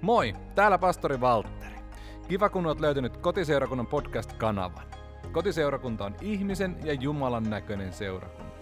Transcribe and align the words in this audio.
Moi, 0.00 0.34
täällä 0.54 0.78
pastori 0.78 1.20
Valtteri. 1.20 1.76
Kiva 2.28 2.48
kun 2.48 2.66
olet 2.66 2.80
löytänyt 2.80 3.16
Kotiseurakunnan 3.16 3.86
podcast-kanavan. 3.86 4.86
Kotiseurakunta 5.32 6.04
on 6.04 6.16
ihmisen 6.20 6.76
ja 6.84 6.92
Jumalan 6.92 7.50
näköinen 7.50 7.92
seurakunta. 7.92 8.54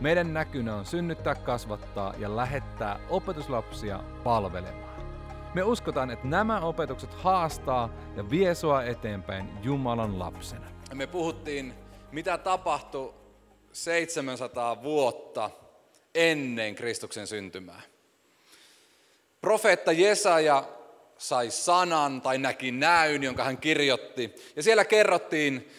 Meidän 0.00 0.34
näkynä 0.34 0.74
on 0.76 0.86
synnyttää, 0.86 1.34
kasvattaa 1.34 2.14
ja 2.18 2.36
lähettää 2.36 3.00
opetuslapsia 3.10 4.00
palvelemaan. 4.24 5.02
Me 5.54 5.62
uskotaan, 5.62 6.10
että 6.10 6.28
nämä 6.28 6.60
opetukset 6.60 7.14
haastaa 7.14 7.90
ja 8.16 8.30
vie 8.30 8.54
sua 8.54 8.82
eteenpäin 8.82 9.50
Jumalan 9.62 10.18
lapsena. 10.18 10.66
Me 10.94 11.06
puhuttiin, 11.06 11.74
mitä 12.12 12.38
tapahtui 12.38 13.14
700 13.72 14.82
vuotta 14.82 15.50
ennen 16.14 16.74
Kristuksen 16.74 17.26
syntymää. 17.26 17.82
Profeetta 19.40 19.92
Jesaja 19.92 20.77
sai 21.18 21.50
sanan 21.50 22.20
tai 22.20 22.38
näki 22.38 22.72
näyn, 22.72 23.22
jonka 23.22 23.44
hän 23.44 23.58
kirjoitti. 23.58 24.34
Ja 24.56 24.62
siellä 24.62 24.84
kerrottiin 24.84 25.72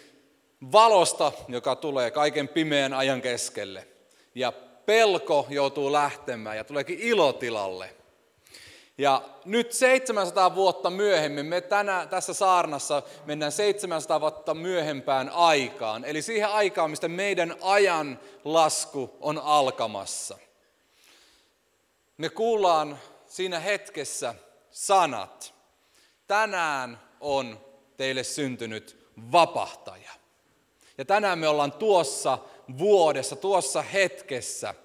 valosta, 0.72 1.32
joka 1.48 1.76
tulee 1.76 2.12
kaiken 2.12 2.48
pimeän 2.48 2.94
ajan 2.94 3.22
keskelle. 3.22 3.88
Ja 4.36 4.52
pelko 4.86 5.48
joutuu 5.50 5.92
lähtemään 5.92 6.58
ja 6.58 6.64
tuleekin 6.64 7.00
ilotilalle. 7.00 7.96
Ja 8.98 9.22
nyt 9.46 9.74
700 9.74 10.56
vuotta 10.56 10.90
myöhemmin, 10.90 11.46
me 11.46 11.62
tänä, 11.62 12.08
tässä 12.10 12.34
saarnassa 12.34 13.04
mennään 13.26 13.52
700 13.52 14.22
vuotta 14.22 14.54
myöhempään 14.54 15.30
aikaan. 15.30 16.06
Eli 16.06 16.22
siihen 16.22 16.50
aikaan, 16.50 16.90
mistä 16.90 17.08
meidän 17.08 17.56
ajan 17.62 18.20
lasku 18.44 19.18
on 19.22 19.38
alkamassa. 19.38 20.38
Me 22.18 22.30
kuullaan 22.30 23.00
siinä 23.28 23.60
hetkessä 23.60 24.36
sanat. 24.72 25.54
Tänään 26.28 27.02
on 27.20 27.66
teille 27.98 28.24
syntynyt 28.24 29.12
vapahtaja. 29.32 30.12
Ja 30.98 31.06
tänään 31.06 31.40
me 31.40 31.48
ollaan 31.48 31.72
tuossa 31.72 32.38
vuodessa, 32.78 33.36
tuossa 33.36 33.82
hetkessä, 33.82 34.76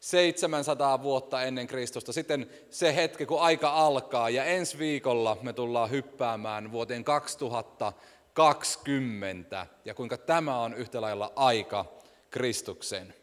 700 0.00 1.02
vuotta 1.02 1.42
ennen 1.42 1.66
Kristusta. 1.66 2.12
Sitten 2.12 2.50
se 2.70 2.96
hetki, 2.96 3.26
kun 3.26 3.40
aika 3.40 3.70
alkaa. 3.70 4.30
Ja 4.30 4.44
ensi 4.44 4.78
viikolla 4.78 5.36
me 5.42 5.52
tullaan 5.52 5.90
hyppäämään 5.90 6.72
vuoteen 6.72 7.04
2020. 7.04 9.66
Ja 9.84 9.94
kuinka 9.94 10.18
tämä 10.18 10.60
on 10.60 10.74
yhtä 10.74 11.00
lailla 11.00 11.32
aika 11.36 11.84
Kristuksen. 12.30 13.14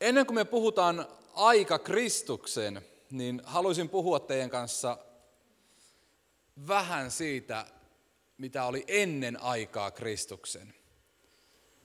Ennen 0.00 0.26
kuin 0.26 0.34
me 0.34 0.44
puhutaan 0.44 1.06
aika 1.34 1.78
Kristuksen, 1.78 2.82
niin 3.12 3.42
haluaisin 3.44 3.88
puhua 3.88 4.20
teidän 4.20 4.50
kanssa 4.50 4.98
vähän 6.68 7.10
siitä, 7.10 7.66
mitä 8.38 8.64
oli 8.64 8.84
ennen 8.88 9.42
aikaa 9.42 9.90
Kristuksen. 9.90 10.74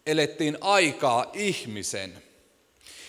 Elettiin 0.05 0.57
aikaa 0.61 1.29
ihmisen. 1.33 2.23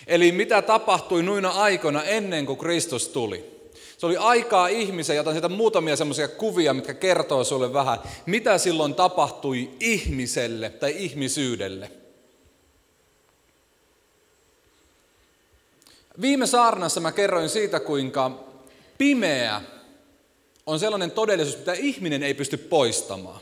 Eli 0.07 0.31
mitä 0.31 0.61
tapahtui 0.61 1.23
nuina 1.23 1.49
aikoina 1.49 2.03
ennen 2.03 2.45
kuin 2.45 2.59
Kristus 2.59 3.07
tuli. 3.07 3.59
Se 3.97 4.05
oli 4.05 4.17
aikaa 4.17 4.67
ihmisen, 4.67 5.15
joten 5.15 5.33
sieltä 5.33 5.49
muutamia 5.49 5.95
semmoisia 5.95 6.27
kuvia, 6.27 6.73
mitkä 6.73 6.93
kertoo 6.93 7.43
sulle 7.43 7.73
vähän, 7.73 7.99
mitä 8.25 8.57
silloin 8.57 8.95
tapahtui 8.95 9.71
ihmiselle 9.79 10.69
tai 10.69 10.95
ihmisyydelle. 10.97 11.98
Viime 16.21 16.47
saarnassa 16.47 16.99
mä 16.99 17.11
kerroin 17.11 17.49
siitä, 17.49 17.79
kuinka 17.79 18.31
pimeä 18.97 19.61
on 20.65 20.79
sellainen 20.79 21.11
todellisuus, 21.11 21.57
mitä 21.57 21.73
ihminen 21.73 22.23
ei 22.23 22.33
pysty 22.33 22.57
poistamaan. 22.57 23.39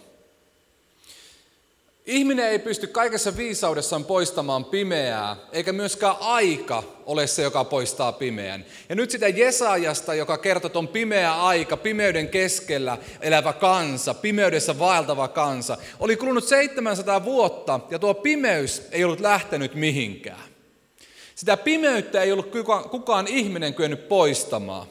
Ihminen 2.05 2.49
ei 2.49 2.59
pysty 2.59 2.87
kaikessa 2.87 3.37
viisaudessaan 3.37 4.05
poistamaan 4.05 4.65
pimeää, 4.65 5.35
eikä 5.51 5.73
myöskään 5.73 6.15
aika 6.19 6.83
ole 7.05 7.27
se, 7.27 7.41
joka 7.41 7.63
poistaa 7.63 8.11
pimeän. 8.11 8.65
Ja 8.89 8.95
nyt 8.95 9.11
sitä 9.11 9.27
Jesajasta, 9.27 10.13
joka 10.13 10.37
kertoo, 10.37 10.67
että 10.67 10.79
on 10.79 10.87
pimeä 10.87 11.43
aika, 11.43 11.77
pimeyden 11.77 12.29
keskellä 12.29 12.97
elävä 13.21 13.53
kansa, 13.53 14.13
pimeydessä 14.13 14.79
vaeltava 14.79 15.27
kansa, 15.27 15.77
oli 15.99 16.15
kulunut 16.15 16.43
700 16.43 17.25
vuotta 17.25 17.79
ja 17.89 17.99
tuo 17.99 18.13
pimeys 18.13 18.87
ei 18.91 19.03
ollut 19.03 19.19
lähtenyt 19.19 19.75
mihinkään. 19.75 20.46
Sitä 21.37 21.57
pimeyttä 21.57 22.21
ei 22.21 22.31
ollut 22.31 22.51
kukaan, 22.91 23.27
ihminen 23.27 23.73
kyennyt 23.73 24.07
poistamaan. 24.07 24.87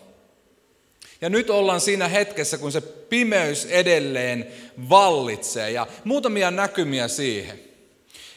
Ja 1.20 1.30
nyt 1.30 1.50
ollaan 1.50 1.80
siinä 1.80 2.08
hetkessä, 2.08 2.58
kun 2.58 2.72
se 2.72 2.80
pimeys 2.80 3.64
edelleen 3.64 4.46
vallitsee. 4.90 5.70
Ja 5.70 5.86
muutamia 6.04 6.50
näkymiä 6.50 7.08
siihen. 7.08 7.60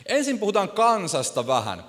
Ensin 0.05 0.39
puhutaan 0.39 0.69
kansasta 0.69 1.47
vähän. 1.47 1.83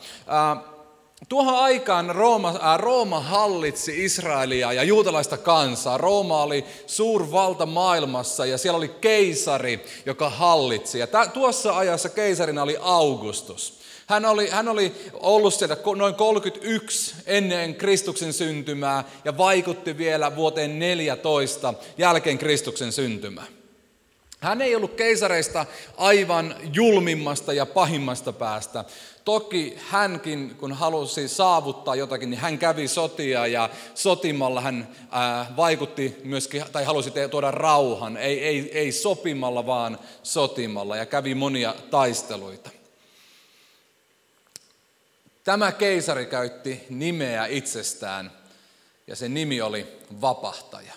Tuohon 1.28 1.58
aikaan 1.58 2.14
Rooma, 2.14 2.60
Rooma 2.76 3.20
hallitsi 3.20 4.04
Israelia 4.04 4.72
ja 4.72 4.82
juutalaista 4.82 5.36
kansaa. 5.36 5.98
Rooma 5.98 6.42
oli 6.42 6.64
suurvalta 6.86 7.66
maailmassa 7.66 8.46
ja 8.46 8.58
siellä 8.58 8.78
oli 8.78 8.88
keisari, 8.88 9.84
joka 10.06 10.30
hallitsi. 10.30 10.98
Ja 10.98 11.06
tuossa 11.32 11.76
ajassa 11.78 12.08
keisarina 12.08 12.62
oli 12.62 12.76
Augustus. 12.80 13.79
Hän 14.10 14.24
oli, 14.24 14.48
hän 14.48 14.68
oli 14.68 14.92
ollut 15.12 15.54
sieltä 15.54 15.76
noin 15.96 16.14
31 16.14 17.14
ennen 17.26 17.74
Kristuksen 17.74 18.32
syntymää 18.32 19.04
ja 19.24 19.36
vaikutti 19.38 19.98
vielä 19.98 20.36
vuoteen 20.36 20.78
14 20.78 21.74
jälkeen 21.98 22.38
Kristuksen 22.38 22.92
syntymää. 22.92 23.46
Hän 24.40 24.62
ei 24.62 24.76
ollut 24.76 24.94
keisareista 24.94 25.66
aivan 25.96 26.54
julmimmasta 26.74 27.52
ja 27.52 27.66
pahimmasta 27.66 28.32
päästä. 28.32 28.84
Toki 29.24 29.78
hänkin, 29.88 30.54
kun 30.58 30.72
halusi 30.72 31.28
saavuttaa 31.28 31.94
jotakin, 31.94 32.30
niin 32.30 32.40
hän 32.40 32.58
kävi 32.58 32.88
sotia 32.88 33.46
ja 33.46 33.70
sotimalla 33.94 34.60
hän 34.60 34.88
vaikutti 35.56 36.16
myöskin, 36.24 36.64
tai 36.72 36.84
halusi 36.84 37.12
tuoda 37.30 37.50
rauhan. 37.50 38.16
Ei, 38.16 38.44
ei, 38.44 38.78
ei 38.78 38.92
sopimalla, 38.92 39.66
vaan 39.66 39.98
sotimalla 40.22 40.96
ja 40.96 41.06
kävi 41.06 41.34
monia 41.34 41.74
taisteluita. 41.90 42.79
Tämä 45.44 45.72
keisari 45.72 46.26
käytti 46.26 46.86
nimeä 46.88 47.46
itsestään 47.46 48.32
ja 49.06 49.16
sen 49.16 49.34
nimi 49.34 49.60
oli 49.60 49.98
vapahtaja. 50.20 50.94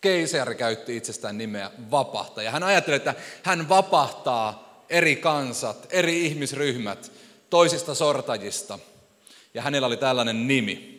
Keisari 0.00 0.54
käytti 0.54 0.96
itsestään 0.96 1.38
nimeä 1.38 1.70
vapahtaja. 1.90 2.50
Hän 2.50 2.62
ajatteli, 2.62 2.96
että 2.96 3.14
hän 3.42 3.68
vapahtaa 3.68 4.68
eri 4.90 5.16
kansat, 5.16 5.86
eri 5.90 6.26
ihmisryhmät 6.26 7.12
toisista 7.50 7.94
sortajista. 7.94 8.78
Ja 9.54 9.62
hänellä 9.62 9.86
oli 9.86 9.96
tällainen 9.96 10.48
nimi. 10.48 10.97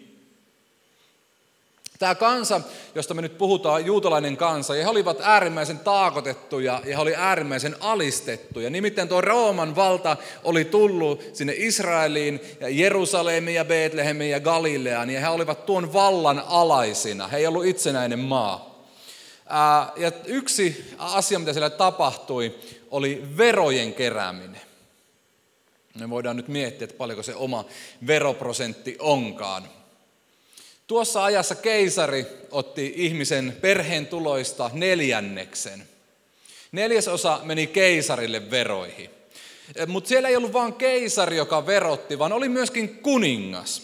Tämä 2.00 2.16
kansa, 2.16 2.62
josta 2.96 3.14
me 3.14 3.22
nyt 3.22 3.38
puhutaan, 3.38 3.86
juutalainen 3.86 4.38
kansa, 4.38 4.76
ja 4.76 4.84
he 4.84 4.90
olivat 4.90 5.18
äärimmäisen 5.22 5.80
taakotettuja 5.80 6.82
ja 6.86 6.96
he 6.96 7.02
oli 7.02 7.16
äärimmäisen 7.16 7.76
alistettuja. 7.80 8.70
Nimittäin 8.70 9.08
tuo 9.08 9.22
Rooman 9.22 9.76
valta 9.76 10.18
oli 10.44 10.66
tullut 10.66 11.24
sinne 11.34 11.54
Israeliin, 11.58 12.42
ja 12.59 12.70
Jerusalemiin 12.70 13.56
ja 13.56 13.66
Betlehemiin 13.66 14.32
ja 14.32 14.40
Galileaan, 14.40 15.09
ja 15.09 15.20
he 15.20 15.28
olivat 15.28 15.66
tuon 15.66 15.94
vallan 15.94 16.44
alaisina. 16.48 17.28
He 17.28 17.38
ei 17.38 17.48
ollut 17.48 17.66
itsenäinen 17.66 18.20
maa. 18.20 18.86
Ja 19.96 20.12
yksi 20.26 20.94
asia, 20.98 21.40
mitä 21.40 21.54
siellä 21.54 21.70
tapahtui, 21.70 22.56
oli 22.92 23.24
verojen 23.38 23.94
kerääminen. 23.94 24.62
Me 26.00 26.09
voidaan 26.09 26.36
nyt 26.36 26.48
miettiä, 26.48 26.86
että 26.86 26.98
paljonko 26.98 27.24
se 27.24 27.36
oma 27.36 27.66
veroprosentti 28.08 28.96
onkaan. 29.00 29.64
Tuossa 30.90 31.24
ajassa 31.24 31.56
keisari 31.56 32.26
otti 32.52 32.94
ihmisen 32.96 33.58
perheen 33.62 34.08
tuloista 34.08 34.72
neljänneksen. 34.74 35.84
Neljäsosa 36.72 37.40
meni 37.44 37.68
keisarille 37.68 38.52
veroihin. 38.52 39.09
Eh, 39.76 39.88
Mutta 39.88 40.08
siellä 40.08 40.30
ei 40.30 40.36
ollut 40.36 40.53
vain 40.53 40.74
keisari, 40.74 41.38
joka 41.38 41.66
verotti, 41.66 42.20
vaan 42.20 42.34
oli 42.34 42.50
myöskin 42.50 42.90
kuningas. 42.90 43.82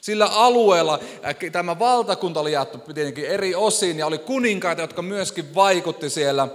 Sillä 0.00 0.26
alueella 0.26 0.98
äh, 1.24 1.36
tämä 1.52 1.78
valtakunta 1.78 2.40
oli 2.40 2.52
jaettu 2.52 2.78
tietenkin 2.78 3.26
eri 3.26 3.54
osiin 3.54 3.98
ja 3.98 4.06
oli 4.06 4.18
kuninkaita, 4.18 4.82
jotka 4.82 5.02
myöskin 5.02 5.54
vaikutti 5.54 6.10
siellä. 6.10 6.48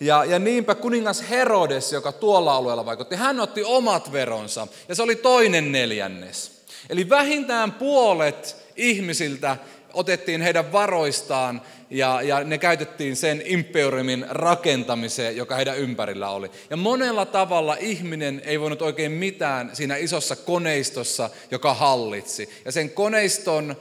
Ja, 0.00 0.24
ja 0.24 0.38
niinpä 0.38 0.74
kuningas 0.74 1.30
Herodes, 1.30 1.92
joka 1.92 2.12
tuolla 2.12 2.56
alueella 2.56 2.86
vaikutti, 2.86 3.16
hän 3.16 3.40
otti 3.40 3.64
omat 3.64 4.12
veronsa 4.12 4.68
ja 4.88 4.94
se 4.94 5.02
oli 5.02 5.16
toinen 5.16 5.72
neljännes. 5.72 6.52
Eli 6.90 7.08
vähintään 7.08 7.72
puolet 7.72 8.65
ihmisiltä 8.76 9.56
otettiin 9.92 10.42
heidän 10.42 10.72
varoistaan 10.72 11.62
ja, 11.90 12.22
ja 12.22 12.44
ne 12.44 12.58
käytettiin 12.58 13.16
sen 13.16 13.42
imperiumin 13.44 14.26
rakentamiseen, 14.28 15.36
joka 15.36 15.56
heidän 15.56 15.78
ympärillä 15.78 16.30
oli. 16.30 16.50
Ja 16.70 16.76
monella 16.76 17.26
tavalla 17.26 17.76
ihminen 17.80 18.42
ei 18.44 18.60
voinut 18.60 18.82
oikein 18.82 19.12
mitään 19.12 19.70
siinä 19.72 19.96
isossa 19.96 20.36
koneistossa, 20.36 21.30
joka 21.50 21.74
hallitsi. 21.74 22.48
Ja 22.64 22.72
sen 22.72 22.90
koneiston 22.90 23.76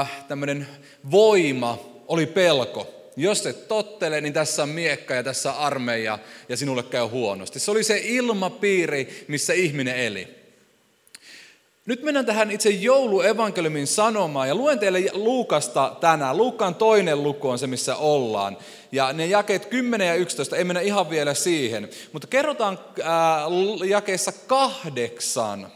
äh, 0.00 0.10
tämmöinen 0.28 0.66
voima 1.10 1.78
oli 2.08 2.26
pelko. 2.26 2.94
Jos 3.16 3.46
et 3.46 3.68
tottele, 3.68 4.20
niin 4.20 4.32
tässä 4.32 4.62
on 4.62 4.68
miekka 4.68 5.14
ja 5.14 5.22
tässä 5.22 5.52
on 5.52 5.58
armeija 5.58 6.18
ja 6.48 6.56
sinulle 6.56 6.82
käy 6.82 7.06
huonosti. 7.06 7.60
Se 7.60 7.70
oli 7.70 7.84
se 7.84 8.00
ilmapiiri, 8.04 9.24
missä 9.28 9.52
ihminen 9.52 9.96
eli. 9.96 10.41
Nyt 11.86 12.02
mennään 12.02 12.26
tähän 12.26 12.50
itse 12.50 12.70
jouluevankeliumin 12.70 13.86
sanomaan 13.86 14.48
ja 14.48 14.54
luen 14.54 14.78
teille 14.78 15.02
Luukasta 15.12 15.96
tänään. 16.00 16.36
Luukkaan 16.36 16.74
toinen 16.74 17.22
luku 17.22 17.48
on 17.48 17.58
se, 17.58 17.66
missä 17.66 17.96
ollaan. 17.96 18.58
Ja 18.92 19.12
ne 19.12 19.26
jakeet 19.26 19.66
10 19.66 20.08
ja 20.08 20.14
11, 20.14 20.56
ei 20.56 20.64
mennä 20.64 20.80
ihan 20.80 21.10
vielä 21.10 21.34
siihen. 21.34 21.88
Mutta 22.12 22.28
kerrotaan 22.28 22.78
ää, 23.02 23.46
jakeessa 23.84 24.32
kahdeksan, 24.32 25.68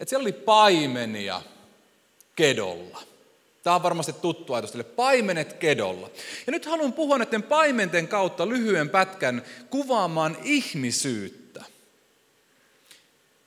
että 0.00 0.10
siellä 0.10 0.22
oli 0.22 0.32
paimenia 0.32 1.42
kedolla. 2.36 3.02
Tämä 3.62 3.76
on 3.76 3.82
varmasti 3.82 4.12
tuttu 4.12 4.54
ajatus 4.54 4.70
teille. 4.70 4.84
Paimenet 4.84 5.52
kedolla. 5.52 6.10
Ja 6.46 6.50
nyt 6.50 6.66
haluan 6.66 6.92
puhua 6.92 7.18
näiden 7.18 7.42
paimenten 7.42 8.08
kautta 8.08 8.48
lyhyen 8.48 8.88
pätkän 8.88 9.42
kuvaamaan 9.70 10.36
ihmisyyttä 10.42 11.43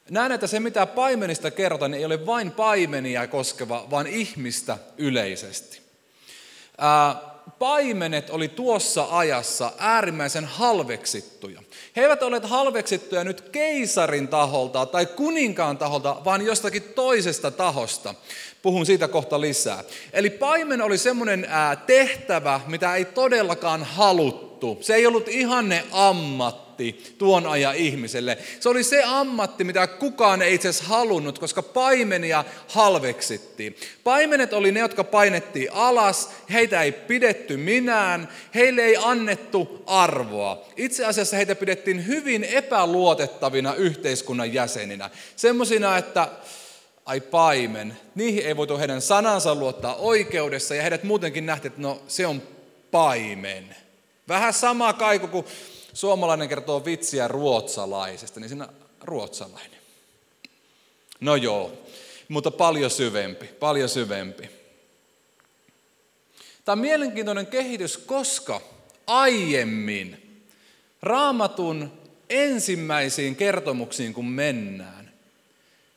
Näen, 0.09 0.31
että 0.31 0.47
se 0.47 0.59
mitä 0.59 0.85
paimenista 0.85 1.51
kerrotaan 1.51 1.91
niin 1.91 1.99
ei 1.99 2.05
ole 2.05 2.25
vain 2.25 2.51
paimenia 2.51 3.27
koskeva, 3.27 3.87
vaan 3.91 4.07
ihmistä 4.07 4.77
yleisesti. 4.97 5.81
Ää, 6.77 7.15
paimenet 7.59 8.29
oli 8.29 8.47
tuossa 8.47 9.07
ajassa 9.09 9.71
äärimmäisen 9.77 10.45
halveksittuja. 10.45 11.61
He 11.95 12.01
eivät 12.01 12.23
ole 12.23 12.41
halveksittuja 12.43 13.23
nyt 13.23 13.41
keisarin 13.41 14.27
taholta 14.27 14.85
tai 14.85 15.05
kuninkaan 15.05 15.77
taholta, 15.77 16.17
vaan 16.25 16.45
jostakin 16.45 16.83
toisesta 16.83 17.51
tahosta. 17.51 18.15
Puhun 18.61 18.85
siitä 18.85 19.07
kohta 19.07 19.41
lisää. 19.41 19.83
Eli 20.13 20.29
paimen 20.29 20.81
oli 20.81 20.97
semmoinen 20.97 21.47
tehtävä, 21.87 22.59
mitä 22.67 22.95
ei 22.95 23.05
todellakaan 23.05 23.83
haluttu. 23.83 24.77
Se 24.81 24.95
ei 24.95 25.07
ollut 25.07 25.27
ihanne 25.27 25.83
ammatti 25.91 26.66
ammatti 26.77 27.15
tuon 27.17 27.47
ajan 27.47 27.75
ihmiselle. 27.75 28.37
Se 28.59 28.69
oli 28.69 28.83
se 28.83 29.03
ammatti, 29.05 29.63
mitä 29.63 29.87
kukaan 29.87 30.41
ei 30.41 30.53
itse 30.53 30.69
asiassa 30.69 30.87
halunnut, 30.87 31.39
koska 31.39 31.63
paimenia 31.63 32.45
halveksittiin. 32.67 33.75
Paimenet 34.03 34.53
oli 34.53 34.71
ne, 34.71 34.79
jotka 34.79 35.03
painettiin 35.03 35.69
alas, 35.73 36.29
heitä 36.53 36.83
ei 36.83 36.91
pidetty 36.91 37.57
minään, 37.57 38.27
heille 38.55 38.81
ei 38.81 38.97
annettu 39.03 39.83
arvoa. 39.87 40.65
Itse 40.77 41.05
asiassa 41.05 41.35
heitä 41.35 41.55
pidettiin 41.55 42.07
hyvin 42.07 42.43
epäluotettavina 42.43 43.75
yhteiskunnan 43.75 44.53
jäseninä. 44.53 45.09
Semmoisina, 45.35 45.97
että 45.97 46.27
ai 47.05 47.21
paimen, 47.21 47.97
niihin 48.15 48.45
ei 48.45 48.57
voitu 48.57 48.77
heidän 48.77 49.01
sanansa 49.01 49.55
luottaa 49.55 49.95
oikeudessa 49.95 50.75
ja 50.75 50.81
heidät 50.81 51.03
muutenkin 51.03 51.45
nähtiin, 51.45 51.71
että 51.71 51.81
no 51.81 52.01
se 52.07 52.27
on 52.27 52.41
paimen. 52.91 53.75
Vähän 54.27 54.53
sama 54.53 54.93
kaiku 54.93 55.27
kuin 55.27 55.45
suomalainen 55.93 56.49
kertoo 56.49 56.85
vitsiä 56.85 57.27
ruotsalaisesta, 57.27 58.39
niin 58.39 58.49
siinä 58.49 58.69
ruotsalainen. 59.03 59.79
No 61.19 61.35
joo, 61.35 61.71
mutta 62.27 62.51
paljon 62.51 62.91
syvempi, 62.91 63.47
paljon 63.47 63.89
syvempi. 63.89 64.49
Tämä 66.65 66.73
on 66.73 66.79
mielenkiintoinen 66.79 67.47
kehitys, 67.47 67.97
koska 67.97 68.61
aiemmin 69.07 70.41
raamatun 71.01 71.91
ensimmäisiin 72.29 73.35
kertomuksiin 73.35 74.13
kun 74.13 74.25
mennään, 74.25 75.11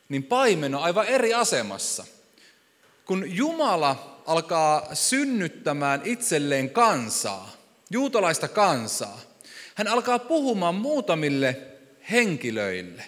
niin 0.09 0.23
paimen 0.23 0.75
on 0.75 0.83
aivan 0.83 1.07
eri 1.07 1.35
asemassa. 1.35 2.05
Kun 3.07 3.37
Jumala 3.37 4.23
alkaa 4.27 4.95
synnyttämään 4.95 6.01
itselleen 6.05 6.71
kansaa, 6.71 7.53
juutalaista 7.91 8.49
kansaa, 8.49 9.21
hän 9.75 9.89
alkaa 9.89 10.19
puhumaan 10.19 10.75
muutamille 10.75 11.57
henkilöille. 12.11 13.03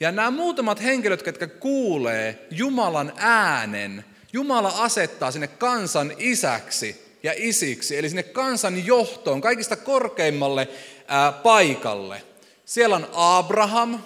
Ja 0.00 0.12
nämä 0.12 0.30
muutamat 0.30 0.82
henkilöt, 0.82 1.26
jotka 1.26 1.46
kuulee 1.46 2.46
Jumalan 2.50 3.12
äänen, 3.16 4.04
Jumala 4.32 4.68
asettaa 4.68 5.30
sinne 5.30 5.46
kansan 5.46 6.12
isäksi 6.18 7.16
ja 7.22 7.32
isiksi, 7.36 7.96
eli 7.96 8.08
sinne 8.08 8.22
kansan 8.22 8.86
johtoon, 8.86 9.40
kaikista 9.40 9.76
korkeimmalle 9.76 10.68
ää, 11.08 11.32
paikalle. 11.32 12.22
Siellä 12.64 12.96
on 12.96 13.08
Abraham, 13.12 13.98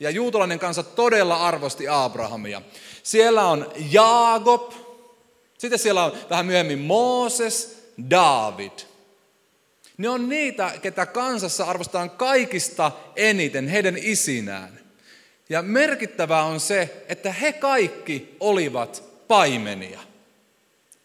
ja 0.00 0.10
juutalainen 0.10 0.58
kansa 0.58 0.82
todella 0.82 1.36
arvosti 1.36 1.88
Abrahamia. 1.88 2.62
Siellä 3.02 3.46
on 3.46 3.72
Jaakob, 3.90 4.72
sitten 5.58 5.78
siellä 5.78 6.04
on 6.04 6.12
vähän 6.30 6.46
myöhemmin 6.46 6.78
Mooses, 6.78 7.82
David– 8.10 8.70
ne 9.98 10.08
on 10.08 10.28
niitä, 10.28 10.72
ketä 10.82 11.06
kansassa 11.06 11.64
arvostetaan 11.64 12.10
kaikista 12.10 12.92
eniten, 13.16 13.68
heidän 13.68 13.96
isinään. 13.98 14.80
Ja 15.48 15.62
merkittävää 15.62 16.44
on 16.44 16.60
se, 16.60 17.04
että 17.08 17.32
he 17.32 17.52
kaikki 17.52 18.36
olivat 18.40 19.02
paimenia. 19.28 20.00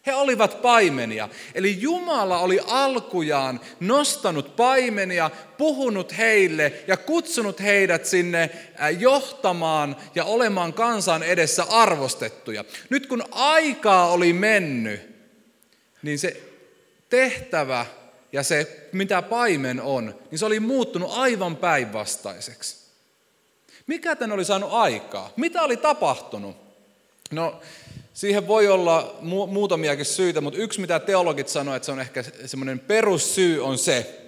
He 0.06 0.14
olivat 0.14 0.62
paimenia. 0.62 1.28
Eli 1.54 1.80
Jumala 1.80 2.38
oli 2.38 2.60
alkujaan 2.66 3.60
nostanut 3.80 4.56
paimenia, 4.56 5.30
puhunut 5.58 6.18
heille 6.18 6.72
ja 6.86 6.96
kutsunut 6.96 7.60
heidät 7.60 8.06
sinne 8.06 8.50
johtamaan 8.98 9.96
ja 10.14 10.24
olemaan 10.24 10.72
kansan 10.72 11.22
edessä 11.22 11.64
arvostettuja. 11.70 12.64
Nyt 12.90 13.06
kun 13.06 13.24
aikaa 13.30 14.10
oli 14.12 14.32
mennyt, 14.32 15.00
niin 16.02 16.18
se 16.18 16.40
tehtävä 17.08 17.86
ja 18.32 18.42
se, 18.42 18.88
mitä 18.92 19.22
paimen 19.22 19.80
on, 19.80 20.14
niin 20.30 20.38
se 20.38 20.46
oli 20.46 20.60
muuttunut 20.60 21.10
aivan 21.12 21.56
päinvastaiseksi. 21.56 22.76
Mikä 23.86 24.16
tän 24.16 24.32
oli 24.32 24.44
saanut 24.44 24.72
aikaa? 24.72 25.32
Mitä 25.36 25.62
oli 25.62 25.76
tapahtunut? 25.76 26.56
No, 27.30 27.60
siihen 28.14 28.48
voi 28.48 28.68
olla 28.68 29.14
mu- 29.20 29.46
muutamiakin 29.46 30.04
syitä, 30.04 30.40
mutta 30.40 30.58
yksi 30.60 30.80
mitä 30.80 31.00
teologit 31.00 31.48
sanoivat, 31.48 31.76
että 31.76 31.86
se 31.86 31.92
on 31.92 32.00
ehkä 32.00 32.24
semmoinen 32.46 32.78
perussyy 32.78 33.64
on 33.64 33.78
se, 33.78 34.18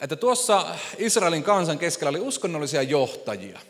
että 0.00 0.16
tuossa 0.16 0.66
Israelin 0.98 1.42
kansan 1.42 1.78
keskellä 1.78 2.10
oli 2.10 2.20
uskonnollisia 2.20 2.82
johtajia, 2.82 3.60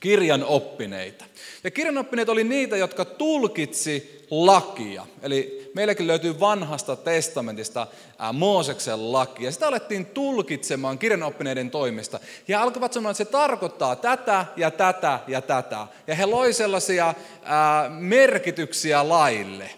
kirjan 0.00 0.44
oppineita. 0.44 1.24
Ja 1.64 1.70
kirjanoppineet 1.70 2.28
oli 2.28 2.44
niitä, 2.44 2.76
jotka 2.76 3.04
tulkitsi 3.04 4.26
lakia. 4.30 5.06
Eli 5.22 5.70
meilläkin 5.74 6.06
löytyy 6.06 6.40
vanhasta 6.40 6.96
testamentista 6.96 7.86
Mooseksen 8.32 9.12
laki. 9.12 9.44
Ja 9.44 9.52
sitä 9.52 9.68
alettiin 9.68 10.06
tulkitsemaan 10.06 10.98
kirjanoppineiden 10.98 11.70
toimesta. 11.70 12.20
Ja 12.48 12.62
alkavat 12.62 12.92
sanoa, 12.92 13.10
että 13.10 13.24
se 13.24 13.30
tarkoittaa 13.30 13.96
tätä 13.96 14.46
ja 14.56 14.70
tätä 14.70 15.20
ja 15.26 15.40
tätä. 15.40 15.86
Ja 16.06 16.14
he 16.14 16.26
loi 16.26 16.52
sellaisia 16.52 17.14
ää, 17.42 17.88
merkityksiä 17.88 19.08
laille. 19.08 19.70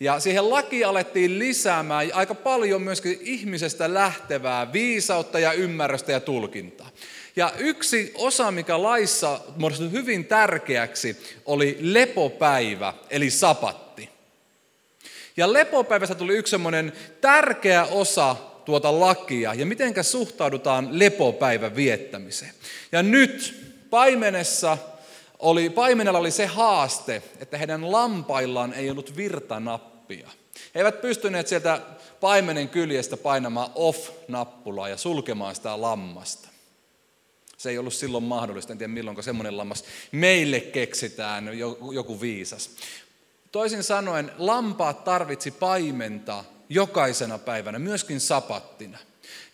Ja 0.00 0.20
siihen 0.20 0.50
lakiin 0.50 0.86
alettiin 0.86 1.38
lisäämään 1.38 2.10
aika 2.12 2.34
paljon 2.34 2.82
myöskin 2.82 3.18
ihmisestä 3.20 3.94
lähtevää 3.94 4.72
viisautta 4.72 5.38
ja 5.38 5.52
ymmärrystä 5.52 6.12
ja 6.12 6.20
tulkintaa. 6.20 6.90
Ja 7.38 7.52
yksi 7.58 8.12
osa, 8.14 8.50
mikä 8.50 8.82
laissa 8.82 9.40
muodostui 9.56 9.90
hyvin 9.90 10.24
tärkeäksi, 10.24 11.16
oli 11.46 11.78
lepopäivä, 11.80 12.94
eli 13.10 13.30
sapatti. 13.30 14.08
Ja 15.36 15.52
lepopäivästä 15.52 16.14
tuli 16.14 16.36
yksi 16.36 16.50
semmoinen 16.50 16.92
tärkeä 17.20 17.84
osa 17.84 18.36
tuota 18.64 19.00
lakia, 19.00 19.54
ja 19.54 19.66
miten 19.66 20.04
suhtaudutaan 20.04 20.98
lepopäivän 20.98 21.76
viettämiseen. 21.76 22.54
Ja 22.92 23.02
nyt 23.02 23.64
paimenessa 23.90 24.78
oli, 25.38 25.70
paimenella 25.70 26.18
oli 26.18 26.30
se 26.30 26.46
haaste, 26.46 27.22
että 27.40 27.58
heidän 27.58 27.92
lampaillaan 27.92 28.74
ei 28.74 28.90
ollut 28.90 29.16
virtanappia. 29.16 30.28
He 30.74 30.80
eivät 30.80 31.00
pystyneet 31.00 31.48
sieltä 31.48 31.80
paimenen 32.20 32.68
kyljestä 32.68 33.16
painamaan 33.16 33.70
off-nappulaa 33.74 34.88
ja 34.88 34.96
sulkemaan 34.96 35.54
sitä 35.54 35.80
lammasta. 35.80 36.47
Se 37.58 37.70
ei 37.70 37.78
ollut 37.78 37.94
silloin 37.94 38.24
mahdollista, 38.24 38.72
en 38.72 38.78
tiedä 38.78 38.92
milloin 38.92 39.22
semmoinen 39.22 39.56
lammas 39.56 39.84
meille 40.12 40.60
keksitään, 40.60 41.50
joku 41.92 42.20
viisas. 42.20 42.70
Toisin 43.52 43.82
sanoen, 43.82 44.32
lampaat 44.38 45.04
tarvitsi 45.04 45.50
paimenta 45.50 46.44
jokaisena 46.68 47.38
päivänä, 47.38 47.78
myöskin 47.78 48.20
sapattina. 48.20 48.98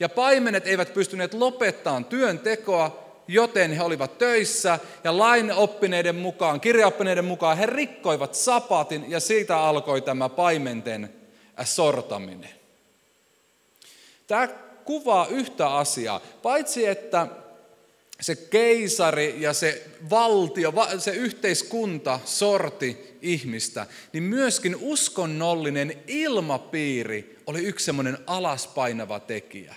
Ja 0.00 0.08
paimenet 0.08 0.66
eivät 0.66 0.94
pystyneet 0.94 1.34
lopettamaan 1.34 2.04
työntekoa, 2.04 3.04
joten 3.28 3.73
he 3.73 3.82
olivat 3.82 4.18
töissä 4.18 4.78
ja 5.04 5.18
lainoppineiden 5.18 6.16
mukaan, 6.16 6.61
kirjaoppineiden 6.61 7.25
mukaan 7.25 7.58
he 7.58 7.66
rikkoivat 7.66 8.34
sapatin 8.34 9.11
ja 9.11 9.20
siitä 9.20 9.58
alkoi 9.58 10.02
tämä 10.02 10.28
paimenten 10.28 11.14
sortaminen. 11.64 12.50
Tämä 14.26 14.49
kuvaa 14.84 15.26
yhtä 15.26 15.68
asiaa, 15.75 16.20
paitsi 16.42 16.87
että 16.87 17.26
se 18.21 18.37
keisari 18.37 19.35
ja 19.38 19.52
se 19.52 19.87
valtio, 20.11 20.73
se 20.99 21.11
yhteiskunta 21.11 22.21
sorti 22.25 23.16
ihmistä, 23.23 23.87
niin 24.12 24.23
myöskin 24.23 24.76
uskonnollinen 24.80 26.02
ilmapiiri 26.06 27.38
oli 27.47 27.64
yksi 27.64 27.85
semmoinen 27.85 28.18
alaspainava 28.26 29.21
tekijä. 29.21 29.75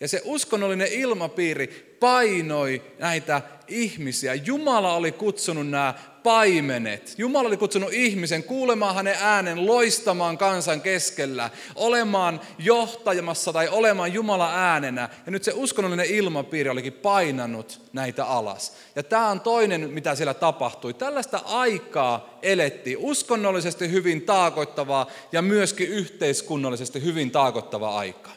Ja 0.00 0.08
se 0.08 0.22
uskonnollinen 0.24 0.92
ilmapiiri 0.92 1.93
painoi 2.04 2.82
näitä 2.98 3.42
ihmisiä. 3.68 4.34
Jumala 4.34 4.94
oli 4.94 5.12
kutsunut 5.12 5.68
nämä 5.68 5.94
paimenet. 6.22 7.14
Jumala 7.18 7.48
oli 7.48 7.56
kutsunut 7.56 7.92
ihmisen 7.92 8.42
kuulemaan 8.42 8.94
hänen 8.94 9.16
äänen, 9.20 9.66
loistamaan 9.66 10.38
kansan 10.38 10.80
keskellä, 10.80 11.50
olemaan 11.74 12.40
johtajamassa 12.58 13.52
tai 13.52 13.68
olemaan 13.68 14.12
Jumala 14.12 14.54
äänenä. 14.54 15.08
Ja 15.26 15.32
nyt 15.32 15.44
se 15.44 15.52
uskonnollinen 15.54 16.06
ilmapiiri 16.06 16.70
olikin 16.70 16.92
painanut 16.92 17.80
näitä 17.92 18.24
alas. 18.24 18.72
Ja 18.96 19.02
tämä 19.02 19.28
on 19.28 19.40
toinen, 19.40 19.90
mitä 19.90 20.14
siellä 20.14 20.34
tapahtui. 20.34 20.94
Tällaista 20.94 21.40
aikaa 21.44 22.38
elettiin, 22.42 22.98
uskonnollisesti 22.98 23.90
hyvin 23.90 24.22
taakoittavaa 24.22 25.06
ja 25.32 25.42
myöskin 25.42 25.88
yhteiskunnallisesti 25.88 27.04
hyvin 27.04 27.30
taakoittavaa 27.30 27.98
aikaa. 27.98 28.34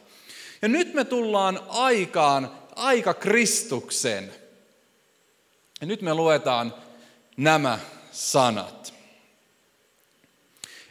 Ja 0.62 0.68
nyt 0.68 0.94
me 0.94 1.04
tullaan 1.04 1.60
aikaan, 1.68 2.50
aika 2.78 3.14
Kristuksen. 3.14 4.32
Ja 5.80 5.86
nyt 5.86 6.02
me 6.02 6.14
luetaan 6.14 6.74
nämä 7.36 7.78
sanat. 8.12 8.94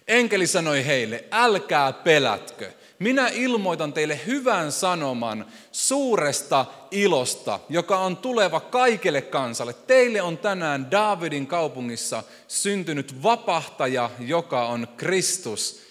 Enkeli 0.07 0.47
sanoi 0.47 0.85
heille, 0.85 1.25
älkää 1.31 1.93
pelätkö. 1.93 2.71
Minä 2.99 3.27
ilmoitan 3.27 3.93
teille 3.93 4.19
hyvän 4.25 4.71
sanoman 4.71 5.45
suuresta 5.71 6.65
ilosta, 6.91 7.59
joka 7.69 7.99
on 7.99 8.17
tuleva 8.17 8.59
kaikille 8.59 9.21
kansalle. 9.21 9.73
Teille 9.73 10.21
on 10.21 10.37
tänään 10.37 10.91
Davidin 10.91 11.47
kaupungissa 11.47 12.23
syntynyt 12.47 13.23
vapahtaja, 13.23 14.09
joka 14.19 14.67
on 14.67 14.87
Kristus 14.97 15.81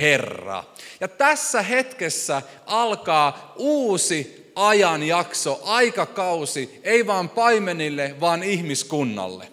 Herra. 0.00 0.64
Ja 1.00 1.08
tässä 1.08 1.62
hetkessä 1.62 2.42
alkaa 2.66 3.54
uusi 3.56 4.41
ajanjakso, 4.54 5.60
aikakausi, 5.64 6.80
ei 6.84 7.06
vaan 7.06 7.28
paimenille, 7.28 8.14
vaan 8.20 8.42
ihmiskunnalle. 8.42 9.52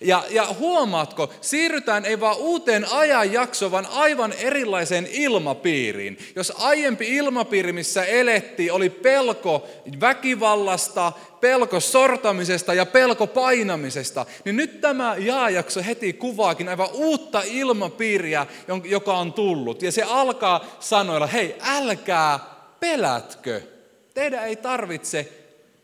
Ja, 0.00 0.24
ja 0.30 0.46
huomaatko, 0.58 1.32
siirrytään 1.40 2.04
ei 2.04 2.20
vaan 2.20 2.36
uuteen 2.36 2.86
ajanjaksoon, 2.92 3.72
vaan 3.72 3.86
aivan 3.90 4.32
erilaiseen 4.32 5.08
ilmapiiriin. 5.12 6.18
Jos 6.36 6.52
aiempi 6.58 7.16
ilmapiiri, 7.16 7.72
missä 7.72 8.04
elettiin, 8.04 8.72
oli 8.72 8.90
pelko 8.90 9.66
väkivallasta, 10.00 11.12
pelko 11.40 11.80
sortamisesta 11.80 12.74
ja 12.74 12.86
pelko 12.86 13.26
painamisesta, 13.26 14.26
niin 14.44 14.56
nyt 14.56 14.80
tämä 14.80 15.16
jaajakso 15.18 15.82
heti 15.86 16.12
kuvaakin 16.12 16.68
aivan 16.68 16.88
uutta 16.92 17.42
ilmapiiriä, 17.44 18.46
joka 18.84 19.18
on 19.18 19.32
tullut. 19.32 19.82
Ja 19.82 19.92
se 19.92 20.02
alkaa 20.02 20.64
sanoilla, 20.80 21.26
hei, 21.26 21.56
älkää 21.60 22.40
pelätkö. 22.80 23.75
Teidän 24.16 24.44
ei 24.44 24.56
tarvitse 24.56 25.32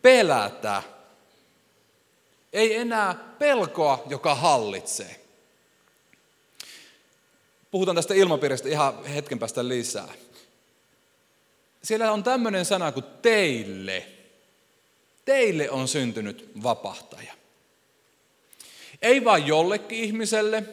pelätä. 0.02 0.82
Ei 2.52 2.74
enää 2.76 3.14
pelkoa, 3.38 4.02
joka 4.08 4.34
hallitsee. 4.34 5.20
Puhutaan 7.70 7.94
tästä 7.94 8.14
ilmapiiristä 8.14 8.68
ihan 8.68 9.04
hetken 9.04 9.38
päästä 9.38 9.68
lisää. 9.68 10.08
Siellä 11.82 12.12
on 12.12 12.22
tämmöinen 12.22 12.64
sana 12.64 12.92
kuin 12.92 13.04
teille. 13.22 14.06
Teille 15.24 15.70
on 15.70 15.88
syntynyt 15.88 16.50
vapahtaja. 16.62 17.32
Ei 19.02 19.24
vain 19.24 19.46
jollekin 19.46 19.98
ihmiselle, 19.98 20.64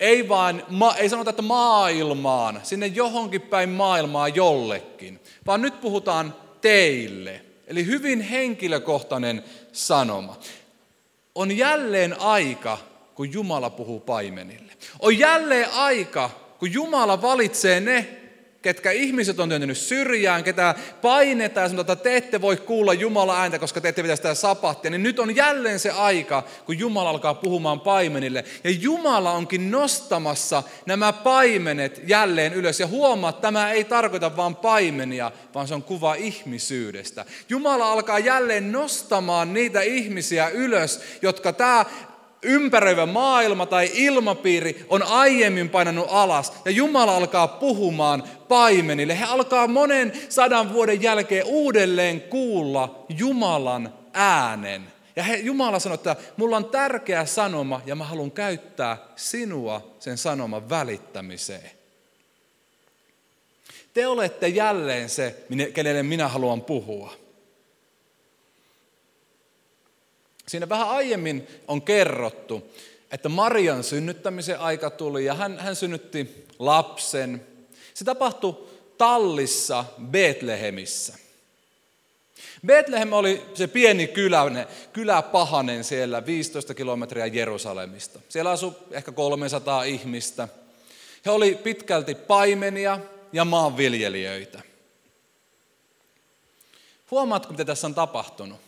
ei 0.00 0.28
vaan, 0.28 0.64
ei 0.96 1.08
sanota, 1.08 1.30
että 1.30 1.42
maailmaan, 1.42 2.60
sinne 2.62 2.86
johonkin 2.86 3.42
päin 3.42 3.68
maailmaa 3.68 4.28
jollekin, 4.28 5.20
vaan 5.46 5.62
nyt 5.62 5.80
puhutaan 5.80 6.47
teille. 6.60 7.40
Eli 7.66 7.86
hyvin 7.86 8.20
henkilökohtainen 8.20 9.44
sanoma. 9.72 10.38
On 11.34 11.56
jälleen 11.56 12.20
aika, 12.20 12.78
kun 13.14 13.32
Jumala 13.32 13.70
puhuu 13.70 14.00
paimenille. 14.00 14.72
On 15.00 15.18
jälleen 15.18 15.70
aika, 15.72 16.30
kun 16.58 16.72
Jumala 16.72 17.22
valitsee 17.22 17.80
ne, 17.80 18.17
ketkä 18.68 18.90
ihmiset 18.90 19.40
on 19.40 19.48
työntänyt 19.48 19.78
syrjään, 19.78 20.44
ketä 20.44 20.74
painetaan 21.02 21.70
sanotaan, 21.70 21.98
että 21.98 22.10
te 22.10 22.16
ette 22.16 22.40
voi 22.40 22.56
kuulla 22.56 22.94
Jumala 22.94 23.40
ääntä, 23.40 23.58
koska 23.58 23.80
te 23.80 23.88
ette 23.88 24.02
pitäisi 24.02 24.20
sitä 24.20 24.34
sapattia, 24.34 24.90
niin 24.90 25.02
nyt 25.02 25.18
on 25.18 25.36
jälleen 25.36 25.78
se 25.78 25.90
aika, 25.90 26.42
kun 26.66 26.78
Jumala 26.78 27.10
alkaa 27.10 27.34
puhumaan 27.34 27.80
paimenille. 27.80 28.44
Ja 28.64 28.70
Jumala 28.70 29.32
onkin 29.32 29.70
nostamassa 29.70 30.62
nämä 30.86 31.12
paimenet 31.12 32.00
jälleen 32.06 32.54
ylös. 32.54 32.80
Ja 32.80 32.86
huomaa, 32.86 33.30
että 33.30 33.42
tämä 33.42 33.70
ei 33.70 33.84
tarkoita 33.84 34.36
vain 34.36 34.56
paimenia, 34.56 35.32
vaan 35.54 35.68
se 35.68 35.74
on 35.74 35.82
kuva 35.82 36.14
ihmisyydestä. 36.14 37.24
Jumala 37.48 37.92
alkaa 37.92 38.18
jälleen 38.18 38.72
nostamaan 38.72 39.54
niitä 39.54 39.80
ihmisiä 39.80 40.48
ylös, 40.48 41.00
jotka 41.22 41.52
tämä 41.52 41.84
ympäröivä 42.42 43.06
maailma 43.06 43.66
tai 43.66 43.90
ilmapiiri 43.94 44.86
on 44.88 45.02
aiemmin 45.02 45.68
painanut 45.68 46.06
alas 46.10 46.52
ja 46.64 46.70
Jumala 46.70 47.16
alkaa 47.16 47.48
puhumaan 47.48 48.22
paimenille. 48.48 49.18
He 49.18 49.24
alkaa 49.24 49.66
monen 49.66 50.12
sadan 50.28 50.72
vuoden 50.72 51.02
jälkeen 51.02 51.44
uudelleen 51.46 52.20
kuulla 52.20 53.04
Jumalan 53.08 53.94
äänen. 54.12 54.92
Ja 55.16 55.24
he, 55.24 55.36
Jumala 55.36 55.78
sanoi, 55.78 55.94
että 55.94 56.16
mulla 56.36 56.56
on 56.56 56.64
tärkeä 56.64 57.24
sanoma 57.24 57.82
ja 57.86 57.94
mä 57.94 58.04
haluan 58.04 58.30
käyttää 58.30 58.98
sinua 59.16 59.96
sen 59.98 60.18
sanoman 60.18 60.68
välittämiseen. 60.70 61.70
Te 63.94 64.06
olette 64.06 64.48
jälleen 64.48 65.08
se, 65.08 65.36
kenelle 65.74 66.02
minä 66.02 66.28
haluan 66.28 66.62
puhua. 66.62 67.12
Siinä 70.46 70.68
vähän 70.68 70.88
aiemmin 70.88 71.46
on 71.68 71.82
kerrottu, 71.82 72.72
että 73.12 73.28
Marian 73.28 73.84
synnyttämisen 73.84 74.60
aika 74.60 74.90
tuli 74.90 75.24
ja 75.24 75.34
hän, 75.34 75.58
hän 75.58 75.76
synnytti 75.76 76.46
lapsen. 76.58 77.46
Se 77.98 78.04
tapahtui 78.04 78.68
tallissa 78.98 79.84
Betlehemissä. 80.02 81.14
Betlehem 82.66 83.12
oli 83.12 83.46
se 83.54 83.66
pieni 83.66 84.06
kylä, 84.06 84.66
kyläpahanen 84.92 85.84
siellä 85.84 86.26
15 86.26 86.74
kilometriä 86.74 87.26
Jerusalemista. 87.26 88.20
Siellä 88.28 88.50
asui 88.50 88.76
ehkä 88.90 89.12
300 89.12 89.82
ihmistä. 89.82 90.48
He 91.26 91.30
oli 91.30 91.54
pitkälti 91.54 92.14
paimenia 92.14 93.00
ja 93.32 93.44
maanviljelijöitä. 93.44 94.62
Huomaatko, 97.10 97.52
mitä 97.52 97.64
tässä 97.64 97.86
on 97.86 97.94
tapahtunut? 97.94 98.60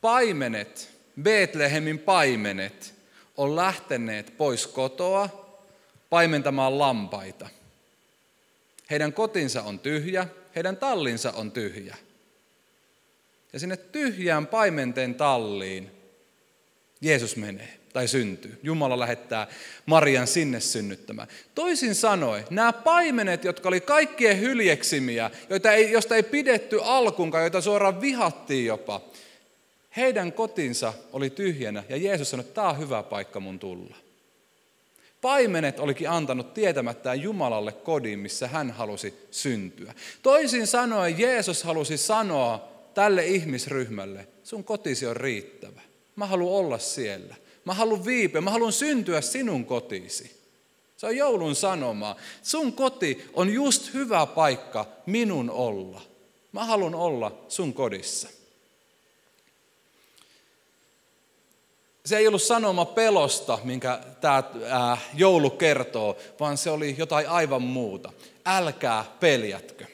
Paimenet, 0.00 0.90
Betlehemin 1.22 1.98
paimenet, 1.98 2.94
on 3.36 3.56
lähteneet 3.56 4.36
pois 4.36 4.66
kotoa 4.66 5.28
paimentamaan 6.10 6.78
lampaita. 6.78 7.61
Heidän 8.90 9.12
kotinsa 9.12 9.62
on 9.62 9.78
tyhjä, 9.78 10.26
heidän 10.56 10.76
tallinsa 10.76 11.32
on 11.32 11.52
tyhjä. 11.52 11.96
Ja 13.52 13.58
sinne 13.58 13.76
tyhjään 13.76 14.46
paimenten 14.46 15.14
talliin 15.14 15.90
Jeesus 17.00 17.36
menee 17.36 17.78
tai 17.92 18.08
syntyy. 18.08 18.58
Jumala 18.62 18.98
lähettää 18.98 19.46
Marian 19.86 20.26
sinne 20.26 20.60
synnyttämään. 20.60 21.28
Toisin 21.54 21.94
sanoen, 21.94 22.44
nämä 22.50 22.72
paimenet, 22.72 23.44
jotka 23.44 23.68
oli 23.68 23.80
kaikkien 23.80 24.40
hyljeksimiä, 24.40 25.30
joita 25.50 25.72
ei, 25.72 25.92
josta 25.92 26.16
ei 26.16 26.22
pidetty 26.22 26.80
alkunkaan, 26.82 27.44
joita 27.44 27.60
suoraan 27.60 28.00
vihattiin 28.00 28.66
jopa, 28.66 29.00
heidän 29.96 30.32
kotinsa 30.32 30.92
oli 31.12 31.30
tyhjänä 31.30 31.84
ja 31.88 31.96
Jeesus 31.96 32.30
sanoi, 32.30 32.44
että 32.44 32.54
tämä 32.54 32.68
on 32.68 32.78
hyvä 32.78 33.02
paikka 33.02 33.40
mun 33.40 33.58
tulla. 33.58 33.96
Paimenet 35.22 35.80
olikin 35.80 36.10
antanut 36.10 36.54
tietämättään 36.54 37.20
Jumalalle 37.20 37.72
kodin, 37.72 38.18
missä 38.18 38.48
hän 38.48 38.70
halusi 38.70 39.14
syntyä. 39.30 39.94
Toisin 40.22 40.66
sanoen 40.66 41.18
Jeesus 41.18 41.62
halusi 41.62 41.96
sanoa 41.96 42.68
tälle 42.94 43.26
ihmisryhmälle, 43.26 44.28
sun 44.44 44.64
kotisi 44.64 45.06
on 45.06 45.16
riittävä. 45.16 45.80
Mä 46.16 46.26
haluan 46.26 46.54
olla 46.54 46.78
siellä. 46.78 47.34
Mä 47.64 47.74
haluan 47.74 48.04
viipeä, 48.04 48.40
mä 48.40 48.50
haluan 48.50 48.72
syntyä 48.72 49.20
sinun 49.20 49.64
kotisi. 49.64 50.42
Se 50.96 51.06
on 51.06 51.16
joulun 51.16 51.54
sanoma. 51.54 52.16
Sun 52.42 52.72
koti 52.72 53.24
on 53.34 53.50
just 53.50 53.94
hyvä 53.94 54.26
paikka 54.26 54.86
minun 55.06 55.50
olla. 55.50 56.00
Mä 56.52 56.64
haluan 56.64 56.94
olla 56.94 57.44
sun 57.48 57.74
kodissa. 57.74 58.28
Se 62.06 62.16
ei 62.16 62.28
ollut 62.28 62.42
sanoma 62.42 62.84
pelosta, 62.84 63.58
minkä 63.64 64.00
tämä 64.20 64.96
joulu 65.14 65.50
kertoo, 65.50 66.16
vaan 66.40 66.56
se 66.56 66.70
oli 66.70 66.94
jotain 66.98 67.28
aivan 67.28 67.62
muuta. 67.62 68.12
Älkää 68.46 69.04
peljätkö. 69.20 69.86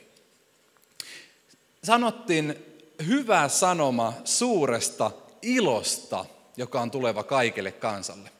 Sanottiin 1.85 2.65
hyvä 3.07 3.49
sanoma 3.49 4.13
suuresta 4.25 5.11
ilosta, 5.43 6.25
joka 6.57 6.81
on 6.81 6.91
tuleva 6.91 7.23
kaikille 7.23 7.73
kansalle. 7.73 8.31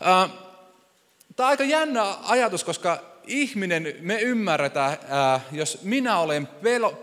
Tämä 0.00 1.46
on 1.46 1.50
aika 1.50 1.64
jännä 1.64 2.16
ajatus, 2.22 2.64
koska 2.64 3.09
ihminen, 3.30 3.94
me 4.00 4.20
ymmärretään, 4.20 4.98
ää, 5.08 5.40
jos 5.52 5.78
minä 5.82 6.18
olen 6.18 6.48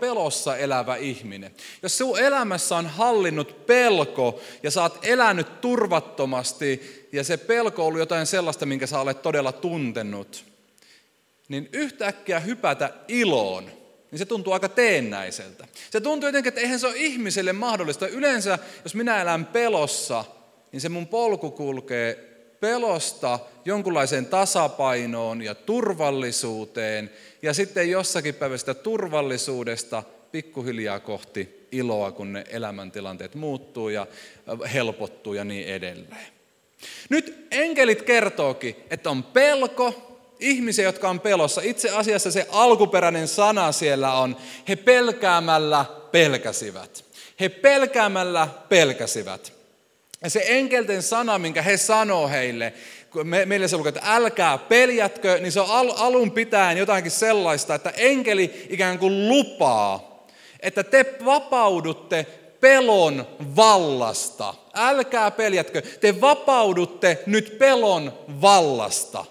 pelossa 0.00 0.56
elävä 0.56 0.96
ihminen. 0.96 1.54
Jos 1.82 1.98
sinun 1.98 2.18
elämässä 2.18 2.76
on 2.76 2.86
hallinnut 2.86 3.66
pelko 3.66 4.40
ja 4.62 4.70
sä 4.70 4.82
oot 4.82 4.98
elänyt 5.02 5.60
turvattomasti 5.60 7.08
ja 7.12 7.24
se 7.24 7.36
pelko 7.36 7.82
on 7.82 7.88
ollut 7.88 7.98
jotain 7.98 8.26
sellaista, 8.26 8.66
minkä 8.66 8.86
sä 8.86 9.00
olet 9.00 9.22
todella 9.22 9.52
tuntenut, 9.52 10.44
niin 11.48 11.68
yhtäkkiä 11.72 12.40
hypätä 12.40 12.90
iloon, 13.08 13.64
niin 14.10 14.18
se 14.18 14.24
tuntuu 14.24 14.52
aika 14.52 14.68
teennäiseltä. 14.68 15.66
Se 15.90 16.00
tuntuu 16.00 16.28
jotenkin, 16.28 16.48
että 16.48 16.60
eihän 16.60 16.80
se 16.80 16.86
ole 16.86 16.96
ihmiselle 16.96 17.52
mahdollista. 17.52 18.08
Yleensä, 18.08 18.58
jos 18.84 18.94
minä 18.94 19.22
elän 19.22 19.46
pelossa, 19.46 20.24
niin 20.72 20.80
se 20.80 20.88
mun 20.88 21.06
polku 21.06 21.50
kulkee 21.50 22.27
pelosta 22.60 23.38
jonkunlaiseen 23.64 24.26
tasapainoon 24.26 25.42
ja 25.42 25.54
turvallisuuteen 25.54 27.10
ja 27.42 27.54
sitten 27.54 27.90
jossakin 27.90 28.34
päivästä 28.34 28.74
turvallisuudesta 28.74 30.02
pikkuhiljaa 30.32 31.00
kohti 31.00 31.68
iloa, 31.72 32.12
kun 32.12 32.32
ne 32.32 32.44
elämäntilanteet 32.50 33.34
muuttuu 33.34 33.88
ja 33.88 34.06
helpottuu 34.74 35.34
ja 35.34 35.44
niin 35.44 35.68
edelleen. 35.68 36.26
Nyt 37.08 37.46
enkelit 37.50 38.02
kertookin, 38.02 38.76
että 38.90 39.10
on 39.10 39.22
pelko, 39.22 40.08
ihmisiä, 40.40 40.84
jotka 40.84 41.08
on 41.08 41.20
pelossa. 41.20 41.60
Itse 41.64 41.90
asiassa 41.90 42.30
se 42.30 42.46
alkuperäinen 42.50 43.28
sana 43.28 43.72
siellä 43.72 44.12
on, 44.12 44.36
he 44.68 44.76
pelkäämällä 44.76 45.84
pelkäsivät. 46.12 47.04
He 47.40 47.48
pelkäämällä 47.48 48.48
pelkäsivät. 48.68 49.57
Se 50.26 50.42
enkelten 50.46 51.02
sana, 51.02 51.38
minkä 51.38 51.62
he 51.62 51.76
sanoo 51.76 52.28
heille, 52.28 52.72
me, 53.24 53.46
meille 53.46 53.68
se 53.68 53.76
lukee, 53.76 53.88
että 53.88 54.14
älkää 54.14 54.58
peljätkö, 54.58 55.38
niin 55.40 55.52
se 55.52 55.60
on 55.60 55.70
al, 55.70 55.92
alun 55.96 56.30
pitäen 56.30 56.78
jotakin 56.78 57.10
sellaista, 57.10 57.74
että 57.74 57.92
enkeli 57.96 58.66
ikään 58.70 58.98
kuin 58.98 59.28
lupaa, 59.28 60.26
että 60.60 60.84
te 60.84 61.14
vapaudutte 61.24 62.26
pelon 62.60 63.26
vallasta. 63.56 64.54
Älkää 64.74 65.30
peljätkö, 65.30 65.82
te 65.82 66.20
vapaudutte 66.20 67.18
nyt 67.26 67.58
pelon 67.58 68.12
vallasta. 68.40 69.24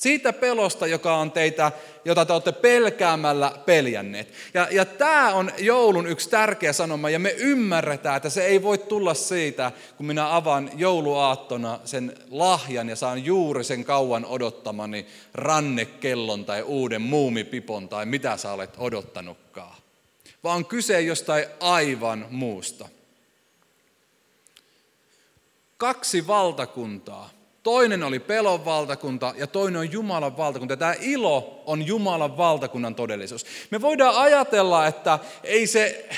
Siitä 0.00 0.32
pelosta, 0.32 0.86
joka 0.86 1.16
on 1.16 1.32
teitä, 1.32 1.72
jota 2.04 2.24
te 2.24 2.32
olette 2.32 2.52
pelkäämällä 2.52 3.52
peljänneet. 3.66 4.32
Ja, 4.54 4.68
ja 4.70 4.84
tämä 4.84 5.34
on 5.34 5.52
joulun 5.58 6.06
yksi 6.06 6.30
tärkeä 6.30 6.72
sanoma, 6.72 7.10
ja 7.10 7.18
me 7.18 7.34
ymmärretään, 7.38 8.16
että 8.16 8.30
se 8.30 8.46
ei 8.46 8.62
voi 8.62 8.78
tulla 8.78 9.14
siitä, 9.14 9.72
kun 9.96 10.06
minä 10.06 10.36
avaan 10.36 10.70
jouluaattona 10.74 11.80
sen 11.84 12.16
lahjan 12.30 12.88
ja 12.88 12.96
saan 12.96 13.24
juuri 13.24 13.64
sen 13.64 13.84
kauan 13.84 14.24
odottamani 14.24 15.06
rannekellon 15.34 16.44
tai 16.44 16.62
uuden 16.62 17.02
muumipipon 17.02 17.88
tai 17.88 18.06
mitä 18.06 18.36
sä 18.36 18.52
olet 18.52 18.74
odottanutkaan. 18.78 19.76
Vaan 20.44 20.64
kyse 20.64 21.00
jostain 21.00 21.44
aivan 21.60 22.26
muusta. 22.30 22.88
Kaksi 25.76 26.26
valtakuntaa 26.26 27.39
Toinen 27.62 28.02
oli 28.02 28.18
pelon 28.18 28.64
valtakunta 28.64 29.34
ja 29.36 29.46
toinen 29.46 29.80
on 29.80 29.92
Jumalan 29.92 30.36
valtakunta. 30.36 30.76
Tämä 30.76 30.94
ilo 31.00 31.62
on 31.66 31.86
Jumalan 31.86 32.36
valtakunnan 32.36 32.94
todellisuus. 32.94 33.46
Me 33.70 33.80
voidaan 33.80 34.16
ajatella, 34.16 34.86
että 34.86 35.18
ei 35.44 35.66
se 35.66 36.08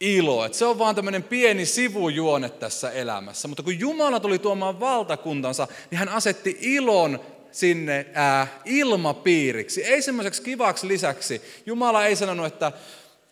ilo, 0.00 0.44
että 0.44 0.58
se 0.58 0.64
on 0.64 0.78
vaan 0.78 0.94
tämmöinen 0.94 1.22
pieni 1.22 1.66
sivujuone 1.66 2.48
tässä 2.48 2.90
elämässä. 2.90 3.48
Mutta 3.48 3.62
kun 3.62 3.80
Jumala 3.80 4.20
tuli 4.20 4.38
tuomaan 4.38 4.80
valtakuntansa, 4.80 5.68
niin 5.90 5.98
hän 5.98 6.08
asetti 6.08 6.58
ilon 6.60 7.20
sinne 7.52 8.06
ää, 8.14 8.46
ilmapiiriksi, 8.64 9.84
ei 9.84 10.02
semmoiseksi 10.02 10.42
kivaksi 10.42 10.88
lisäksi. 10.88 11.42
Jumala 11.66 12.06
ei 12.06 12.16
sanonut, 12.16 12.46
että 12.46 12.72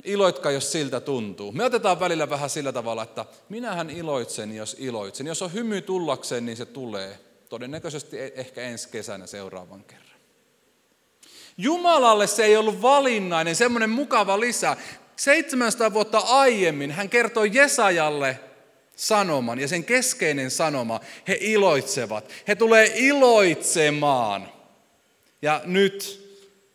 iloitka, 0.05 0.51
jos 0.51 0.73
siltä 0.73 1.01
tuntuu. 1.01 1.53
Me 1.53 1.65
otetaan 1.65 2.01
välillä 2.01 2.31
vähän 2.31 2.51
sillä 2.51 2.73
tavalla, 2.73 3.03
että 3.03 3.25
minähän 3.49 3.91
iloitsen, 3.91 4.57
jos 4.57 4.77
iloitsen. 4.79 5.27
Jos 5.27 5.43
on 5.43 5.53
hymy 5.53 5.83
tullakseen, 5.83 6.47
niin 6.47 6.57
se 6.57 6.67
tulee. 6.67 7.19
Todennäköisesti 7.49 8.19
e- 8.21 8.33
ehkä 8.37 8.63
ensi 8.63 8.89
kesänä 8.89 9.27
seuraavan 9.27 9.85
kerran. 9.85 10.21
Jumalalle 11.59 12.27
se 12.27 12.45
ei 12.45 12.57
ollut 12.57 12.83
valinnainen, 12.83 13.57
semmoinen 13.57 13.91
mukava 13.91 14.41
lisä. 14.41 14.77
700 15.17 15.93
vuotta 15.93 16.19
aiemmin 16.19 16.91
hän 16.91 17.09
kertoi 17.09 17.51
Jesajalle 17.53 18.41
sanoman, 18.97 19.59
ja 19.59 19.69
sen 19.69 19.85
keskeinen 19.85 20.51
sanoma, 20.51 21.01
he 21.29 21.39
iloitsevat. 21.41 22.31
He 22.49 22.55
tulee 22.55 22.93
iloitsemaan. 22.95 24.53
Ja 25.43 25.61
nyt 25.65 26.30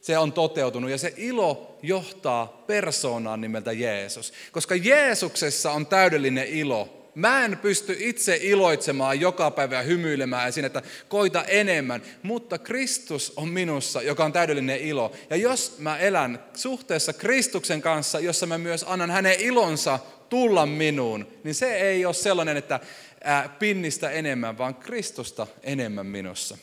se 0.06 0.18
on 0.18 0.34
toteutunut, 0.34 0.90
ja 0.90 0.98
se 0.98 1.14
ilo 1.18 1.78
johtaa 1.82 2.64
persoonaan 2.68 3.42
nimeltä 3.42 3.72
Jeesus. 3.72 4.34
Koska 4.52 4.76
Jeesuksessa 4.76 5.72
on 5.72 5.86
täydellinen 5.86 6.48
ilo. 6.48 7.12
Mä 7.16 7.46
en 7.46 7.58
pysty 7.58 7.96
itse 8.00 8.40
iloitsemaan 8.42 9.20
joka 9.20 9.52
päivä 9.52 9.76
ja 9.76 9.82
hymyilemään 9.82 10.54
siinä, 10.54 10.68
että 10.68 10.82
koita 11.10 11.44
enemmän, 11.44 12.02
mutta 12.24 12.58
Kristus 12.58 13.34
on 13.36 13.50
minussa, 13.50 14.02
joka 14.02 14.26
on 14.26 14.34
täydellinen 14.34 14.80
ilo. 14.80 15.12
Ja 15.30 15.36
jos 15.36 15.76
mä 15.80 15.98
elän 15.98 16.44
suhteessa 16.54 17.14
Kristuksen 17.14 17.82
kanssa, 17.82 18.20
jossa 18.20 18.46
mä 18.46 18.58
myös 18.58 18.86
annan 18.88 19.12
hänen 19.12 19.40
ilonsa 19.40 20.00
tulla 20.30 20.66
minuun, 20.66 21.28
niin 21.44 21.56
se 21.56 21.76
ei 21.76 22.06
ole 22.06 22.14
sellainen, 22.14 22.58
että 22.58 22.80
pinnistä 23.60 24.10
enemmän, 24.10 24.58
vaan 24.58 24.76
Kristusta 24.76 25.48
enemmän 25.64 26.06
minussa. 26.06 26.58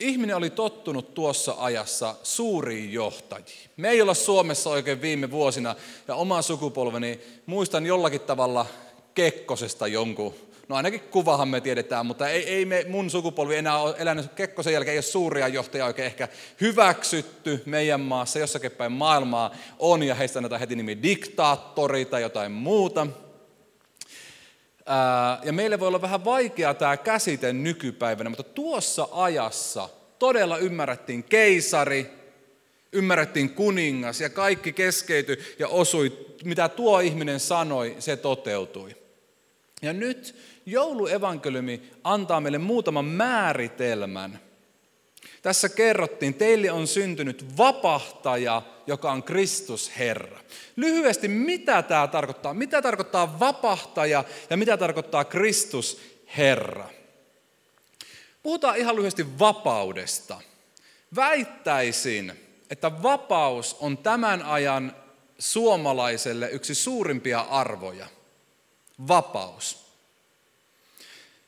Ihminen 0.00 0.36
oli 0.36 0.50
tottunut 0.50 1.14
tuossa 1.14 1.54
ajassa 1.58 2.14
suuriin 2.22 2.92
johtajiin. 2.92 3.70
Me 3.76 3.88
ei 3.88 4.02
olla 4.02 4.14
Suomessa 4.14 4.70
oikein 4.70 5.02
viime 5.02 5.30
vuosina, 5.30 5.74
ja 6.08 6.14
oma 6.14 6.42
sukupolveni 6.42 7.20
muistan 7.46 7.86
jollakin 7.86 8.20
tavalla 8.20 8.66
Kekkosesta 9.14 9.86
jonkun, 9.86 10.34
no 10.68 10.76
ainakin 10.76 11.00
kuvahan 11.00 11.48
me 11.48 11.60
tiedetään, 11.60 12.06
mutta 12.06 12.28
ei, 12.28 12.44
ei 12.48 12.64
me, 12.64 12.84
mun 12.88 13.10
sukupolvi 13.10 13.56
enää 13.56 13.78
ole 13.78 13.94
elänyt 13.98 14.32
Kekkosen 14.32 14.72
jälkeen, 14.72 14.92
ei 14.92 14.98
ole 14.98 15.02
suuria 15.02 15.48
johtajia 15.48 15.86
oikein 15.86 16.06
ehkä 16.06 16.28
hyväksytty 16.60 17.62
meidän 17.66 18.00
maassa, 18.00 18.38
jossakin 18.38 18.70
päin 18.70 18.92
maailmaa 18.92 19.54
on, 19.78 20.02
ja 20.02 20.14
heistä 20.14 20.38
annetaan 20.38 20.60
heti 20.60 20.76
nimi 20.76 21.02
diktaattori 21.02 22.04
tai 22.04 22.22
jotain 22.22 22.52
muuta. 22.52 23.06
Ja 25.42 25.52
meille 25.52 25.80
voi 25.80 25.88
olla 25.88 26.02
vähän 26.02 26.24
vaikea 26.24 26.74
tämä 26.74 26.96
käsite 26.96 27.52
nykypäivänä, 27.52 28.30
mutta 28.30 28.42
tuossa 28.42 29.08
ajassa 29.12 29.88
todella 30.18 30.58
ymmärrettiin 30.58 31.24
keisari, 31.24 32.10
ymmärrettiin 32.92 33.50
kuningas 33.50 34.20
ja 34.20 34.30
kaikki 34.30 34.72
keskeytyi 34.72 35.38
ja 35.58 35.68
osui, 35.68 36.26
mitä 36.44 36.68
tuo 36.68 37.00
ihminen 37.00 37.40
sanoi, 37.40 37.96
se 37.98 38.16
toteutui. 38.16 38.96
Ja 39.82 39.92
nyt 39.92 40.34
jouluevankeliumi 40.66 41.82
antaa 42.04 42.40
meille 42.40 42.58
muutaman 42.58 43.04
määritelmän. 43.04 44.40
Tässä 45.42 45.68
kerrottiin, 45.68 46.34
teille 46.34 46.70
on 46.70 46.86
syntynyt 46.86 47.56
vapahtaja, 47.58 48.62
joka 48.86 49.12
on 49.12 49.22
Kristus 49.22 49.92
Herra. 49.98 50.40
Lyhyesti, 50.76 51.28
mitä 51.28 51.82
tämä 51.82 52.06
tarkoittaa? 52.06 52.54
Mitä 52.54 52.82
tarkoittaa 52.82 53.40
vapahtaja 53.40 54.24
ja 54.50 54.56
mitä 54.56 54.76
tarkoittaa 54.76 55.24
Kristus 55.24 56.00
Herra? 56.36 56.88
Puhutaan 58.42 58.76
ihan 58.76 58.96
lyhyesti 58.96 59.38
vapaudesta. 59.38 60.40
Väittäisin, 61.16 62.32
että 62.70 63.02
vapaus 63.02 63.76
on 63.80 63.98
tämän 63.98 64.42
ajan 64.42 64.96
suomalaiselle 65.38 66.50
yksi 66.50 66.74
suurimpia 66.74 67.40
arvoja. 67.40 68.06
Vapaus. 69.08 69.85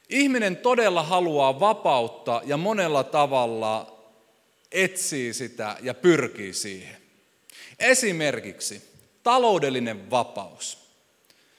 Ihminen 0.08 0.56
todella 0.56 1.02
haluaa 1.02 1.60
vapautta 1.60 2.42
ja 2.44 2.56
monella 2.56 3.04
tavalla 3.04 3.98
etsii 4.72 5.34
sitä 5.34 5.76
ja 5.82 5.94
pyrkii 5.94 6.52
siihen. 6.52 6.96
Esimerkiksi 7.78 8.82
taloudellinen 9.22 10.10
vapaus. 10.10 10.88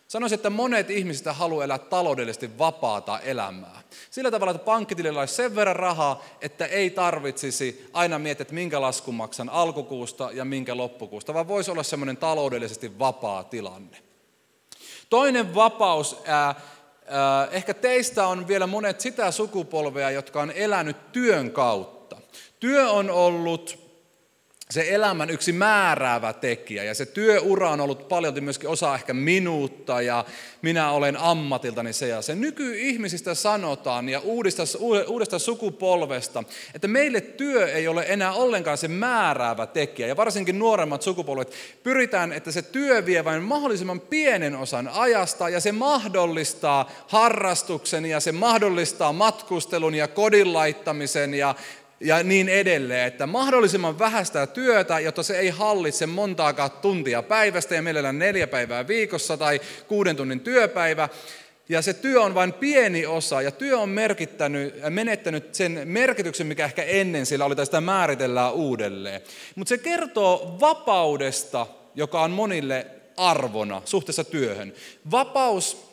Sanoisin, 0.07 0.35
että 0.35 0.49
monet 0.49 0.89
ihmiset 0.89 1.25
haluavat 1.25 1.63
elää 1.63 1.77
taloudellisesti 1.77 2.57
vapaata 2.57 3.19
elämää. 3.19 3.81
Sillä 4.11 4.31
tavalla, 4.31 4.51
että 4.51 4.65
pankkitilillä 4.65 5.19
olisi 5.19 5.35
sen 5.35 5.55
verran 5.55 5.75
rahaa, 5.75 6.23
että 6.41 6.65
ei 6.65 6.89
tarvitsisi 6.89 7.89
aina 7.93 8.19
miettiä, 8.19 8.41
että 8.41 8.53
minkä 8.53 8.81
laskun 8.81 9.15
maksan 9.15 9.49
alkukuusta 9.49 10.29
ja 10.33 10.45
minkä 10.45 10.77
loppukuusta, 10.77 11.33
vaan 11.33 11.47
voisi 11.47 11.71
olla 11.71 11.83
semmoinen 11.83 12.17
taloudellisesti 12.17 12.99
vapaa 12.99 13.43
tilanne. 13.43 13.97
Toinen 15.09 15.55
vapaus, 15.55 16.21
ää, 16.25 16.55
ehkä 17.51 17.73
teistä 17.73 18.27
on 18.27 18.47
vielä 18.47 18.67
monet 18.67 19.01
sitä 19.01 19.31
sukupolvea, 19.31 20.11
jotka 20.11 20.41
on 20.41 20.51
elänyt 20.51 21.11
työn 21.11 21.51
kautta. 21.51 22.17
Työ 22.59 22.89
on 22.89 23.09
ollut 23.09 23.88
se 24.73 24.85
elämän 24.89 25.29
yksi 25.29 25.51
määräävä 25.51 26.33
tekijä 26.33 26.83
ja 26.83 26.93
se 26.93 27.05
työura 27.05 27.69
on 27.69 27.81
ollut 27.81 28.07
paljon 28.07 28.43
myöskin 28.43 28.69
osa 28.69 28.95
ehkä 28.95 29.13
minuutta 29.13 30.01
ja 30.01 30.25
minä 30.61 30.91
olen 30.91 31.17
ammatiltani 31.17 31.93
se 31.93 32.07
ja 32.07 32.21
se. 32.21 32.35
Nykyihmisistä 32.35 33.35
sanotaan 33.35 34.09
ja 34.09 34.19
uudesta, 34.19 34.63
uudesta 35.07 35.39
sukupolvesta, 35.39 36.43
että 36.75 36.87
meille 36.87 37.21
työ 37.21 37.71
ei 37.71 37.87
ole 37.87 38.05
enää 38.07 38.33
ollenkaan 38.33 38.77
se 38.77 38.87
määräävä 38.87 39.65
tekijä 39.65 40.07
ja 40.07 40.17
varsinkin 40.17 40.59
nuoremmat 40.59 41.01
sukupolvet 41.01 41.53
pyritään, 41.83 42.33
että 42.33 42.51
se 42.51 42.61
työ 42.61 43.05
vie 43.05 43.25
vain 43.25 43.43
mahdollisimman 43.43 44.01
pienen 44.01 44.55
osan 44.55 44.87
ajasta 44.93 45.49
ja 45.49 45.59
se 45.59 45.71
mahdollistaa 45.71 46.91
harrastuksen 47.07 48.05
ja 48.05 48.19
se 48.19 48.31
mahdollistaa 48.31 49.13
matkustelun 49.13 49.95
ja 49.95 50.07
kodin 50.07 50.53
laittamisen 50.53 51.33
ja 51.33 51.55
ja 51.99 52.23
niin 52.23 52.49
edelleen, 52.49 53.07
että 53.07 53.27
mahdollisimman 53.27 53.99
vähäistä 53.99 54.47
työtä, 54.47 54.99
jotta 54.99 55.23
se 55.23 55.39
ei 55.39 55.49
hallitse 55.49 56.05
montaakaan 56.05 56.71
tuntia 56.71 57.23
päivästä 57.23 57.75
ja 57.75 57.81
mielellään 57.81 58.19
neljä 58.19 58.47
päivää 58.47 58.87
viikossa 58.87 59.37
tai 59.37 59.61
kuuden 59.87 60.15
tunnin 60.15 60.39
työpäivä. 60.39 61.09
Ja 61.69 61.81
se 61.81 61.93
työ 61.93 62.21
on 62.21 62.35
vain 62.35 62.53
pieni 62.53 63.05
osa 63.05 63.41
ja 63.41 63.51
työ 63.51 63.79
on 63.79 63.89
merkittänyt, 63.89 64.75
menettänyt 64.89 65.55
sen 65.55 65.81
merkityksen, 65.85 66.47
mikä 66.47 66.65
ehkä 66.65 66.83
ennen 66.83 67.25
sillä 67.25 67.45
oli, 67.45 67.55
tai 67.55 67.65
sitä 67.65 67.81
määritellään 67.81 68.53
uudelleen. 68.53 69.21
Mutta 69.55 69.69
se 69.69 69.77
kertoo 69.77 70.57
vapaudesta, 70.59 71.67
joka 71.95 72.21
on 72.21 72.31
monille 72.31 72.85
arvona 73.17 73.81
suhteessa 73.85 74.23
työhön. 74.23 74.73
Vapaus 75.11 75.89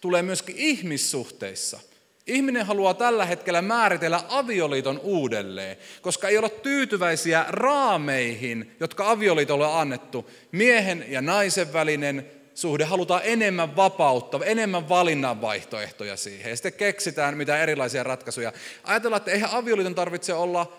tulee 0.00 0.22
myöskin 0.22 0.56
ihmissuhteissa. 0.58 1.80
Ihminen 2.28 2.66
haluaa 2.66 2.94
tällä 2.94 3.24
hetkellä 3.24 3.62
määritellä 3.62 4.20
avioliiton 4.28 5.00
uudelleen, 5.02 5.76
koska 6.02 6.28
ei 6.28 6.38
ole 6.38 6.50
tyytyväisiä 6.50 7.44
raameihin, 7.48 8.76
jotka 8.80 9.10
avioliitolle 9.10 9.66
on 9.66 9.80
annettu. 9.80 10.30
Miehen 10.52 11.04
ja 11.08 11.22
naisen 11.22 11.72
välinen 11.72 12.30
suhde, 12.54 12.84
halutaan 12.84 13.22
enemmän 13.24 13.76
vapautta, 13.76 14.40
enemmän 14.44 14.88
valinnan 14.88 15.40
vaihtoehtoja 15.40 16.16
siihen. 16.16 16.50
Ja 16.50 16.56
sitten 16.56 16.72
keksitään 16.72 17.36
mitä 17.36 17.62
erilaisia 17.62 18.02
ratkaisuja. 18.02 18.52
Ajatellaan, 18.84 19.20
että 19.20 19.30
eihän 19.30 19.50
avioliiton 19.50 19.94
tarvitse 19.94 20.34
olla 20.34 20.72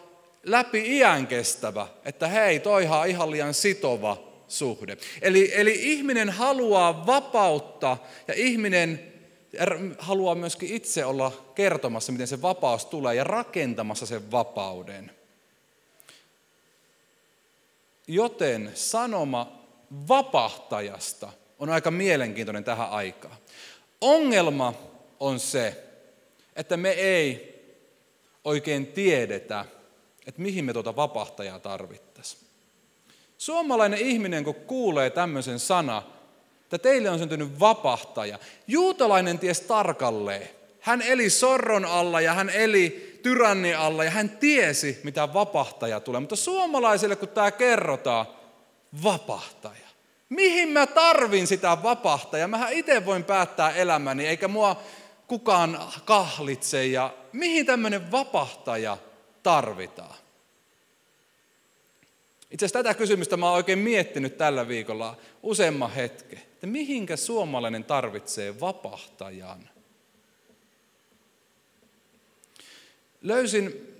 läpi 0.43 0.97
iän 0.97 1.27
kestävä, 1.27 1.87
että 2.05 2.27
hei, 2.27 2.59
toihan 2.59 3.09
ihan 3.09 3.31
liian 3.31 3.53
sitova 3.53 4.23
suhde. 4.47 4.97
Eli, 5.21 5.51
eli 5.53 5.79
ihminen 5.79 6.29
haluaa 6.29 7.05
vapautta 7.05 7.97
ja 8.27 8.33
ihminen 8.37 9.09
haluaa 9.99 10.35
myöskin 10.35 10.75
itse 10.75 11.05
olla 11.05 11.31
kertomassa, 11.55 12.11
miten 12.11 12.27
se 12.27 12.41
vapaus 12.41 12.85
tulee 12.85 13.15
ja 13.15 13.23
rakentamassa 13.23 14.05
sen 14.05 14.31
vapauden. 14.31 15.11
Joten 18.07 18.71
sanoma 18.73 19.59
vapahtajasta 20.07 21.31
on 21.59 21.69
aika 21.69 21.91
mielenkiintoinen 21.91 22.63
tähän 22.63 22.89
aikaan. 22.89 23.37
Ongelma 24.01 24.73
on 25.19 25.39
se, 25.39 25.83
että 26.55 26.77
me 26.77 26.89
ei 26.89 27.55
oikein 28.43 28.87
tiedetä, 28.87 29.65
että 30.27 30.41
mihin 30.41 30.65
me 30.65 30.73
tuota 30.73 30.95
vapahtajaa 30.95 31.59
tarvittaisiin. 31.59 32.43
Suomalainen 33.37 33.99
ihminen, 33.99 34.43
kun 34.43 34.55
kuulee 34.55 35.09
tämmöisen 35.09 35.59
sana, 35.59 36.03
että 36.69 36.77
teille 36.77 37.09
on 37.09 37.19
syntynyt 37.19 37.59
vapahtaja. 37.59 38.39
Juutalainen 38.67 39.39
ties 39.39 39.61
tarkalleen. 39.61 40.49
Hän 40.79 41.01
eli 41.01 41.29
sorron 41.29 41.85
alla 41.85 42.21
ja 42.21 42.33
hän 42.33 42.49
eli 42.49 43.19
tyranni 43.23 43.73
alla 43.73 44.03
ja 44.03 44.11
hän 44.11 44.29
tiesi, 44.29 44.99
mitä 45.03 45.33
vapahtaja 45.33 45.99
tulee. 45.99 46.19
Mutta 46.19 46.35
suomalaisille, 46.35 47.15
kun 47.15 47.29
tämä 47.29 47.51
kerrotaan, 47.51 48.25
vapahtaja. 49.03 49.87
Mihin 50.29 50.69
mä 50.69 50.87
tarvin 50.87 51.47
sitä 51.47 51.77
vapahtajaa? 51.83 52.47
Mähän 52.47 52.73
itse 52.73 53.05
voin 53.05 53.23
päättää 53.23 53.71
elämäni, 53.71 54.27
eikä 54.27 54.47
mua 54.47 54.81
kukaan 55.27 55.79
kahlitse. 56.05 56.85
Ja 56.85 57.13
mihin 57.33 57.65
tämmöinen 57.65 58.11
vapahtaja 58.11 58.97
tarvitaan? 59.43 60.15
Itse 62.51 62.65
asiassa 62.65 62.83
tätä 62.83 62.93
kysymystä 62.93 63.37
mä 63.37 63.45
oon 63.45 63.55
oikein 63.55 63.79
miettinyt 63.79 64.37
tällä 64.37 64.67
viikolla 64.67 65.17
useamman 65.43 65.91
hetken 65.91 66.49
että 66.59 66.67
mihinkä 66.67 67.15
suomalainen 67.15 67.83
tarvitsee 67.83 68.59
vapahtajan. 68.59 69.69
Löysin 73.21 73.95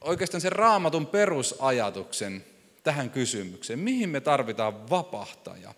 oikeastaan 0.00 0.40
sen 0.40 0.52
raamatun 0.52 1.06
perusajatuksen 1.06 2.44
tähän 2.82 3.10
kysymykseen. 3.10 3.78
Mihin 3.78 4.08
me 4.08 4.20
tarvitaan 4.20 4.90
vapahtaja? 4.90 5.74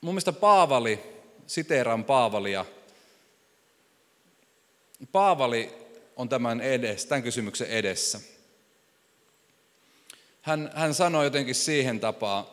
Mun 0.00 0.14
mielestä 0.14 0.32
Paavali, 0.32 1.00
siteeraan 1.46 2.04
Paavalia, 2.04 2.64
Paavali 5.12 5.72
on 6.16 6.28
tämän, 6.28 6.60
edessä, 6.60 7.08
tämän 7.08 7.22
kysymyksen 7.22 7.68
edessä. 7.68 8.20
Hän, 10.44 10.70
hän 10.74 10.94
sanoi 10.94 11.24
jotenkin 11.24 11.54
siihen 11.54 12.00
tapaan, 12.00 12.46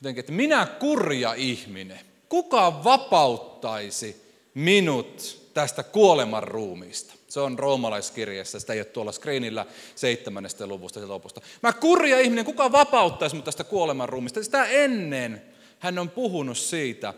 jotenkin, 0.00 0.20
että 0.20 0.32
minä 0.32 0.66
kurja 0.66 1.34
ihminen, 1.34 2.00
kuka 2.28 2.84
vapauttaisi 2.84 4.22
minut 4.54 5.42
tästä 5.54 5.82
kuoleman 5.82 6.42
ruumiista? 6.42 7.14
Se 7.28 7.40
on 7.40 7.58
roomalaiskirjassa, 7.58 8.60
sitä 8.60 8.72
ei 8.72 8.78
ole 8.78 8.84
tuolla 8.84 9.12
screenillä 9.12 9.66
seitsemännestä 9.94 10.66
luvusta 10.66 11.00
ja 11.00 11.08
lopusta. 11.08 11.40
Mä 11.62 11.72
kurja 11.72 12.20
ihminen, 12.20 12.44
kuka 12.44 12.72
vapauttaisi 12.72 13.34
minut 13.34 13.44
tästä 13.44 13.64
kuoleman 13.64 14.08
ruumiista? 14.08 14.42
Sitä 14.42 14.64
ennen 14.64 15.42
hän 15.78 15.98
on 15.98 16.10
puhunut 16.10 16.58
siitä, 16.58 17.14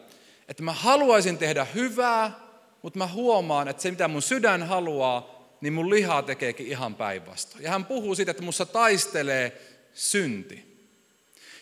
että 0.49 0.63
mä 0.63 0.73
haluaisin 0.73 1.39
tehdä 1.39 1.65
hyvää, 1.65 2.48
mutta 2.83 2.99
mä 2.99 3.07
huomaan, 3.07 3.69
että 3.69 3.83
se 3.83 3.91
mitä 3.91 4.09
mun 4.09 4.23
sydän 4.23 4.63
haluaa, 4.63 5.39
niin 5.61 5.73
mun 5.73 5.91
liha 5.91 6.23
tekeekin 6.23 6.67
ihan 6.67 6.95
päinvastoin. 6.95 7.65
Ja 7.65 7.71
hän 7.71 7.85
puhuu 7.85 8.15
siitä, 8.15 8.31
että 8.31 8.43
mussa 8.43 8.67
taistelee 8.67 9.63
synti. 9.95 10.87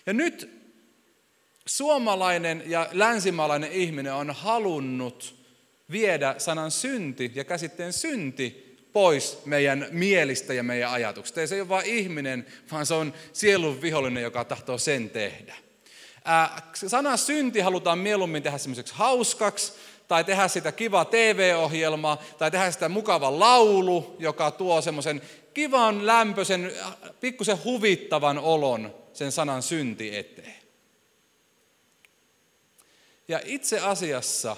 Ja 0.07 0.13
nyt 0.13 0.51
suomalainen 1.67 2.63
ja 2.67 2.89
länsimaalainen 2.93 3.73
ihminen 3.73 4.13
on 4.13 4.31
halunnut 4.31 5.35
viedä 5.91 6.35
sanan 6.39 6.71
synti 6.71 7.33
ja 7.35 7.45
käsitteen 7.45 7.93
synti 7.93 8.77
pois 8.93 9.39
meidän 9.45 9.87
mielistä 9.91 10.55
ja 10.55 10.63
meidän 10.63 10.91
ajatuksista. 10.91 11.41
Ja 11.41 11.47
se 11.47 11.55
ei 11.55 11.61
ole 11.61 11.69
vain 11.69 11.87
ihminen, 11.87 12.47
vaan 12.73 12.87
se 12.87 12.95
on 12.95 13.13
sielun 13.33 13.83
vihollinen, 13.83 14.23
joka 14.23 14.45
tahtoo 14.45 14.79
sen 14.79 15.11
tehdä. 15.11 15.55
Sana 16.75 17.17
synti 17.17 17.61
halutaan 17.61 17.99
mieluummin 17.99 18.43
tehdä 18.43 18.59
semmoiseksi 18.59 18.95
hauskaksi, 18.97 19.73
tai 20.09 20.25
tehdä 20.25 20.49
sitä 20.49 20.73
kiva 20.73 21.05
TV-ohjelma, 21.05 22.19
tai 22.39 22.51
tehdä 22.51 22.71
sitä 22.71 22.89
mukava 22.89 23.39
laulu, 23.41 24.17
joka 24.19 24.51
tuo 24.51 24.81
semmoisen 24.81 25.23
kivan, 25.55 26.07
lämpöisen, 26.07 26.73
pikkusen 27.21 27.65
huvittavan 27.65 28.39
olon 28.39 28.95
sen 29.13 29.33
sanan 29.33 29.63
synti 29.63 30.17
eteen. 30.17 30.57
Ja 33.29 33.41
itse 33.45 33.81
asiassa, 33.81 34.57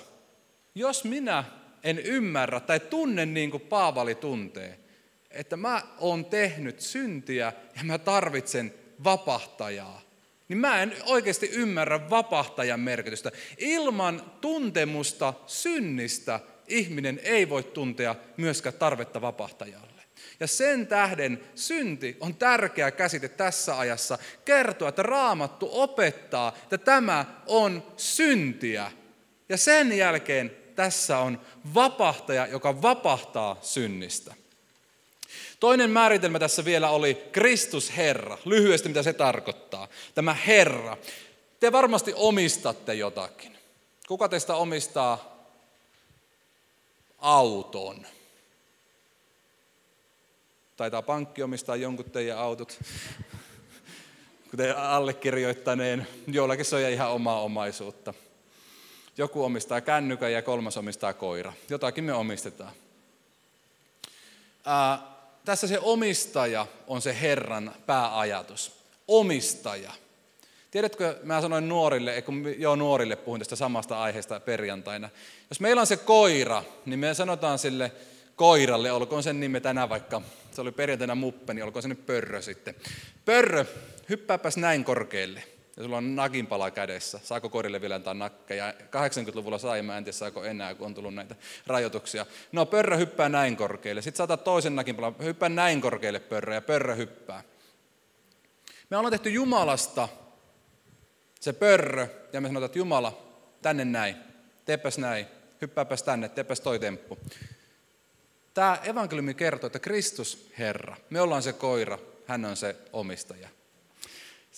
jos 0.75 1.05
minä 1.05 1.45
en 1.85 1.99
ymmärrä 1.99 2.61
tai 2.61 2.81
tunne 2.81 3.27
niin 3.27 3.51
kuin 3.51 3.61
Paavali 3.61 4.15
tuntee, 4.15 4.79
että 5.31 5.57
mä 5.57 5.83
oon 5.99 6.25
tehnyt 6.25 6.81
syntiä 6.81 7.53
ja 7.77 7.85
mä 7.85 7.99
tarvitsen 7.99 8.75
vapahtajaa, 9.05 10.01
niin 10.49 10.59
mä 10.59 10.83
en 10.83 10.97
oikeasti 11.05 11.51
ymmärrä 11.53 12.11
vapahtajan 12.11 12.81
merkitystä. 12.81 13.33
Ilman 13.59 14.23
tuntemusta 14.41 15.35
synnistä 15.47 16.41
ihminen 16.69 17.21
ei 17.23 17.49
voi 17.49 17.63
tuntea 17.63 18.15
myöskään 18.37 18.75
tarvetta 18.75 19.21
vapahtajalle. 19.21 20.03
Ja 20.41 20.47
sen 20.47 20.87
tähden 20.87 21.41
synti 21.55 22.17
on 22.21 22.35
tärkeä 22.35 22.91
käsite 22.91 23.29
tässä 23.29 23.79
ajassa 23.79 24.19
kertoa, 24.45 24.89
että 24.89 25.03
raamattu 25.03 25.69
opettaa, 25.73 26.57
että 26.63 26.79
tämä 26.79 27.25
on 27.47 27.83
syntiä. 27.97 28.93
Ja 29.49 29.57
sen 29.57 29.99
jälkeen 29.99 30.51
tässä 30.75 31.19
on 31.19 31.41
vapahtaja, 31.75 32.47
joka 32.47 32.83
vapahtaa 32.83 33.59
synnistä. 33.63 34.35
Toinen 35.61 35.91
määritelmä 35.91 36.39
tässä 36.39 36.65
vielä 36.65 36.91
oli 36.91 37.15
Kristus 37.33 37.97
Herra. 37.97 38.39
Lyhyesti 38.45 38.89
mitä 38.89 39.03
se 39.03 39.13
tarkoittaa. 39.13 39.89
Tämä 40.15 40.35
Herra. 40.35 40.97
Te 41.61 41.73
varmasti 41.73 42.13
omistatte 42.17 42.95
jotakin. 42.95 43.59
Kuka 44.09 44.29
teistä 44.29 44.55
omistaa 44.55 45.39
auton? 47.19 48.07
Taitaa 50.77 51.03
pankki 51.03 51.43
omistaa 51.43 51.77
jonkun 51.77 52.11
teidän 52.11 52.39
autot, 52.39 52.79
kuten 54.51 54.77
allekirjoittaneen. 54.77 56.07
Joillakin 56.27 56.65
se 56.65 56.77
on 56.77 56.83
ihan 56.83 57.11
omaa 57.11 57.43
omaisuutta. 57.43 58.15
Joku 59.17 59.45
omistaa 59.45 59.81
kännykän 59.81 60.33
ja 60.33 60.43
kolmas 60.43 60.77
omistaa 60.77 61.13
koira. 61.13 61.53
Jotakin 61.69 62.05
me 62.05 62.13
omistetaan. 62.13 62.73
Ää, 64.65 65.18
tässä 65.49 65.67
se 65.67 65.79
omistaja 65.79 66.67
on 66.87 67.03
se 67.03 67.21
Herran 67.21 67.75
pääajatus. 67.87 68.73
Omistaja. 69.09 69.93
Tiedätkö, 70.71 71.19
mä 71.23 71.41
sanoin 71.41 71.69
nuorille, 71.69 72.23
kun 72.23 72.55
joo 72.59 72.77
nuorille 72.77 73.17
puhun 73.17 73.39
tästä 73.39 73.57
samasta 73.57 74.03
aiheesta 74.03 74.41
perjantaina. 74.41 75.09
Jos 75.51 75.61
meillä 75.61 75.81
on 75.81 75.87
se 75.87 75.97
koira, 75.97 76.63
niin 76.87 76.99
me 76.99 77.15
sanotaan 77.15 77.59
sille 77.59 77.93
koiralle, 78.37 78.93
olkoon 78.93 79.23
sen 79.23 79.41
nimi 79.41 79.61
tänään 79.61 79.89
vaikka, 79.89 80.23
se 80.53 80.61
oli 80.61 80.73
perjantaina 80.73 81.15
muppe, 81.15 81.55
niin 81.55 81.65
olkoon 81.65 81.83
se 81.83 81.89
nyt 81.89 82.07
pörrö 82.07 82.43
sitten. 82.43 82.75
Pörrö, 83.25 83.65
hyppääpäs 84.09 84.57
näin 84.57 84.85
korkealle. 84.85 85.43
Ja 85.79 85.85
sulla 85.85 85.97
on 85.97 86.17
nakinpala 86.17 86.71
kädessä. 86.71 87.21
Saako 87.23 87.49
koirille 87.49 87.81
vielä 87.81 87.95
antaa 87.95 88.15
nakkeja? 88.15 88.73
80-luvulla 88.73 89.59
sai, 89.59 89.83
mä 89.83 89.99
en 89.99 90.05
tiedä 90.05 90.17
saako 90.17 90.45
enää, 90.45 90.75
kun 90.75 90.87
on 90.87 90.95
tullut 90.95 91.15
näitä 91.15 91.37
rajoituksia. 91.67 92.27
No, 92.53 92.67
pörrö 92.67 92.97
hyppää 92.97 93.29
näin 93.29 93.57
korkealle. 93.57 94.03
Sitten 94.03 94.17
saatat 94.17 94.45
toisen 94.45 94.77
nakinpalan, 94.77 95.17
hyppää 95.23 95.49
näin 95.49 95.81
korkealle 95.81 96.21
pörrö, 96.21 96.55
ja 96.55 96.61
pörrö 96.61 96.95
hyppää. 96.95 97.43
Me 98.91 98.97
ollaan 98.97 99.13
tehty 99.13 99.31
Jumalasta 99.31 100.09
se 101.41 101.53
pörrö, 101.53 102.09
ja 102.33 102.41
me 102.41 102.49
sanotaan, 102.49 102.67
että 102.67 102.79
Jumala, 102.79 103.19
tänne 103.63 103.85
näin, 103.85 104.17
teepäs 104.65 104.99
näin, 104.99 105.27
hyppääpäs 105.61 106.03
tänne, 106.03 106.29
teepäs 106.29 106.61
toi 106.61 106.79
temppu. 106.79 107.19
Tämä 108.55 108.79
evankeliumi 108.85 109.35
kertoo, 109.35 109.67
että 109.67 109.79
Kristus 109.79 110.51
Herra, 110.59 110.97
me 111.11 111.21
ollaan 111.21 111.43
se 111.43 111.53
koira, 111.53 111.99
hän 112.27 112.45
on 112.45 112.57
se 112.57 112.77
omistaja. 112.93 113.49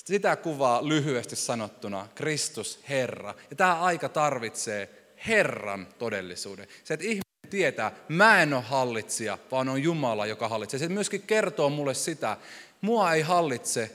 Sitä 0.04 0.36
kuvaa 0.36 0.88
lyhyesti 0.88 1.36
sanottuna 1.36 2.08
Kristus 2.14 2.80
Herra. 2.88 3.34
Ja 3.50 3.56
tämä 3.56 3.82
aika 3.82 4.08
tarvitsee 4.08 4.90
Herran 5.26 5.88
todellisuuden. 5.98 6.66
Se, 6.84 6.94
että 6.94 7.06
ihminen 7.06 7.50
tietää, 7.50 7.92
mä 8.08 8.42
en 8.42 8.54
ole 8.54 8.62
hallitsija, 8.62 9.38
vaan 9.50 9.68
on 9.68 9.82
Jumala, 9.82 10.26
joka 10.26 10.48
hallitsee. 10.48 10.78
Se 10.78 10.88
myöskin 10.88 11.22
kertoo 11.22 11.70
mulle 11.70 11.94
sitä, 11.94 12.36
mua 12.80 13.12
ei 13.12 13.22
hallitse 13.22 13.90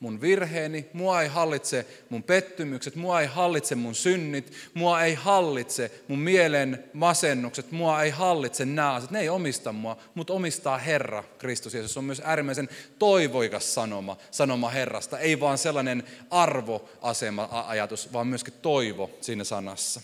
mun 0.00 0.20
virheeni, 0.20 0.86
mua 0.92 1.22
ei 1.22 1.28
hallitse 1.28 1.86
mun 2.10 2.22
pettymykset, 2.22 2.94
mua 2.94 3.20
ei 3.20 3.26
hallitse 3.26 3.74
mun 3.74 3.94
synnit, 3.94 4.52
mua 4.74 5.02
ei 5.02 5.14
hallitse 5.14 5.90
mun 6.08 6.18
mielen 6.18 6.84
masennukset, 6.92 7.70
mua 7.70 8.02
ei 8.02 8.10
hallitse 8.10 8.64
nämä 8.64 8.94
asiat. 8.94 9.10
Ne 9.10 9.20
ei 9.20 9.28
omista 9.28 9.72
mua, 9.72 9.96
mutta 10.14 10.32
omistaa 10.32 10.78
Herra 10.78 11.24
Kristus 11.38 11.74
Jeesus. 11.74 11.92
Se 11.92 11.98
on 11.98 12.04
myös 12.04 12.22
äärimmäisen 12.24 12.68
toivoikas 12.98 13.74
sanoma, 13.74 14.16
sanoma 14.30 14.70
Herrasta. 14.70 15.18
Ei 15.18 15.40
vaan 15.40 15.58
sellainen 15.58 16.04
arvoasema-ajatus, 16.30 18.12
vaan 18.12 18.26
myöskin 18.26 18.54
toivo 18.62 19.10
siinä 19.20 19.44
sanassa. 19.44 20.00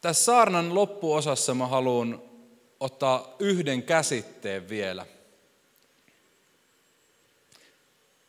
Tässä 0.00 0.24
saarnan 0.24 0.74
loppuosassa 0.74 1.54
mä 1.54 1.66
haluan 1.66 2.22
ottaa 2.80 3.36
yhden 3.38 3.82
käsitteen 3.82 4.68
vielä– 4.68 5.06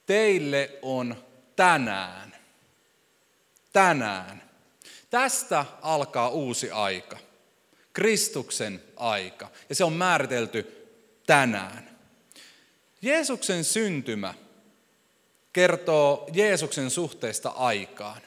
teille 0.09 0.69
on 0.81 1.15
tänään. 1.55 2.35
Tänään. 3.73 4.43
Tästä 5.09 5.65
alkaa 5.81 6.29
uusi 6.29 6.71
aika. 6.71 7.17
Kristuksen 7.93 8.83
aika. 8.95 9.49
Ja 9.69 9.75
se 9.75 9.83
on 9.83 9.93
määritelty 9.93 10.87
tänään. 11.25 11.89
Jeesuksen 13.01 13.63
syntymä 13.63 14.33
kertoo 15.53 16.29
Jeesuksen 16.33 16.89
suhteesta 16.89 17.49
aikaan. 17.49 18.21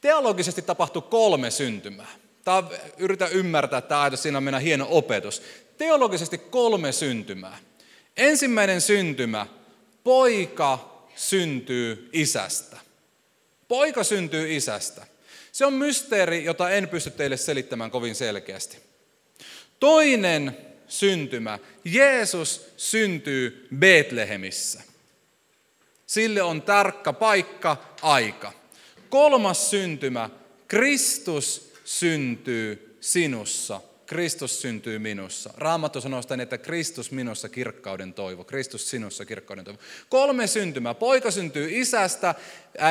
Teologisesti 0.00 0.62
tapahtui 0.62 1.02
kolme 1.02 1.50
syntymää. 1.50 2.12
Tämä 2.44 2.62
yritä 2.96 3.26
ymmärtää 3.26 3.80
tämä 3.80 4.02
ajatus, 4.02 4.22
siinä 4.22 4.38
on 4.38 4.60
hieno 4.60 4.86
opetus. 4.90 5.42
Teologisesti 5.78 6.38
kolme 6.38 6.92
syntymää. 6.92 7.58
Ensimmäinen 8.16 8.80
syntymä, 8.80 9.46
poika 10.04 11.06
syntyy 11.16 12.08
isästä. 12.12 12.76
Poika 13.68 14.04
syntyy 14.04 14.56
isästä. 14.56 15.06
Se 15.52 15.66
on 15.66 15.72
mysteeri, 15.72 16.44
jota 16.44 16.70
en 16.70 16.88
pysty 16.88 17.10
teille 17.10 17.36
selittämään 17.36 17.90
kovin 17.90 18.14
selkeästi. 18.14 18.78
Toinen 19.80 20.56
syntymä, 20.88 21.58
Jeesus 21.84 22.66
syntyy 22.76 23.68
Betlehemissä. 23.78 24.82
Sille 26.06 26.42
on 26.42 26.62
tarkka 26.62 27.12
paikka, 27.12 27.76
aika. 28.02 28.52
Kolmas 29.08 29.70
syntymä, 29.70 30.30
Kristus 30.68 31.72
syntyy 31.84 32.96
sinussa 33.00 33.80
Kristus 34.06 34.62
syntyy 34.62 34.98
minussa. 34.98 35.50
Raamattu 35.56 36.00
sanoo 36.00 36.22
sitä, 36.22 36.42
että 36.42 36.58
Kristus 36.58 37.10
minussa 37.10 37.48
kirkkauden 37.48 38.14
toivo. 38.14 38.44
Kristus 38.44 38.90
sinussa 38.90 39.24
kirkkauden 39.24 39.64
toivo. 39.64 39.78
Kolme 40.08 40.46
syntymää. 40.46 40.94
Poika 40.94 41.30
syntyy 41.30 41.68
isästä, 41.80 42.34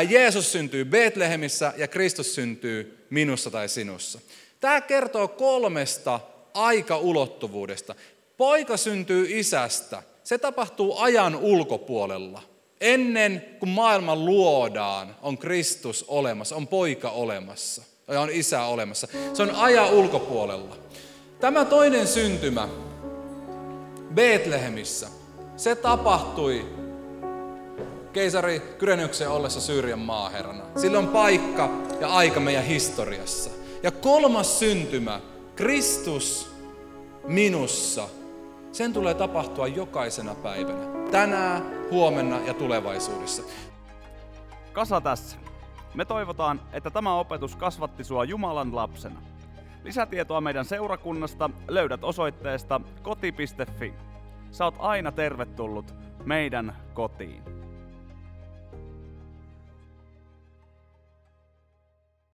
Jeesus 0.09 0.51
syntyy 0.51 0.85
Betlehemissä 0.85 1.73
ja 1.77 1.87
Kristus 1.87 2.35
syntyy 2.35 3.05
minussa 3.09 3.51
tai 3.51 3.69
sinussa. 3.69 4.19
Tämä 4.59 4.81
kertoo 4.81 5.27
kolmesta 5.27 6.19
aikaulottuvuudesta. 6.53 7.95
Poika 8.37 8.77
syntyy 8.77 9.39
isästä. 9.39 10.03
Se 10.23 10.37
tapahtuu 10.37 10.97
ajan 10.97 11.35
ulkopuolella. 11.35 12.43
Ennen 12.81 13.45
kuin 13.59 13.69
maailma 13.69 14.15
luodaan, 14.15 15.15
on 15.21 15.37
Kristus 15.37 16.05
olemassa, 16.07 16.55
on 16.55 16.67
poika 16.67 17.09
olemassa 17.09 17.83
ja 18.11 18.21
on 18.21 18.29
isä 18.31 18.63
olemassa. 18.63 19.07
Se 19.33 19.43
on 19.43 19.51
ajan 19.51 19.89
ulkopuolella. 19.89 20.75
Tämä 21.39 21.65
toinen 21.65 22.07
syntymä 22.07 22.67
Betlehemissä, 24.13 25.07
se 25.57 25.75
tapahtui 25.75 26.65
keisari 28.13 28.59
Kyrenyksen 28.59 29.29
ollessa 29.29 29.61
Syyrian 29.61 29.99
maaherrana. 29.99 30.63
Sillä 30.75 30.99
on 30.99 31.07
paikka 31.07 31.69
ja 31.99 32.07
aika 32.07 32.39
meidän 32.39 32.63
historiassa. 32.63 33.49
Ja 33.83 33.91
kolmas 33.91 34.59
syntymä, 34.59 35.21
Kristus 35.55 36.51
minussa, 37.27 38.09
sen 38.71 38.93
tulee 38.93 39.13
tapahtua 39.13 39.67
jokaisena 39.67 40.35
päivänä. 40.35 41.09
Tänään, 41.11 41.87
huomenna 41.91 42.39
ja 42.39 42.53
tulevaisuudessa. 42.53 43.43
Kasa 44.73 45.01
tässä. 45.01 45.37
Me 45.93 46.05
toivotaan, 46.05 46.61
että 46.73 46.89
tämä 46.89 47.15
opetus 47.15 47.55
kasvatti 47.55 48.03
sua 48.03 48.23
Jumalan 48.23 48.75
lapsena. 48.75 49.21
Lisätietoa 49.83 50.41
meidän 50.41 50.65
seurakunnasta 50.65 51.49
löydät 51.67 52.03
osoitteesta 52.03 52.81
koti.fi. 53.01 53.93
Saat 54.51 54.75
aina 54.79 55.11
tervetullut 55.11 55.95
meidän 56.25 56.75
kotiin. 56.93 57.60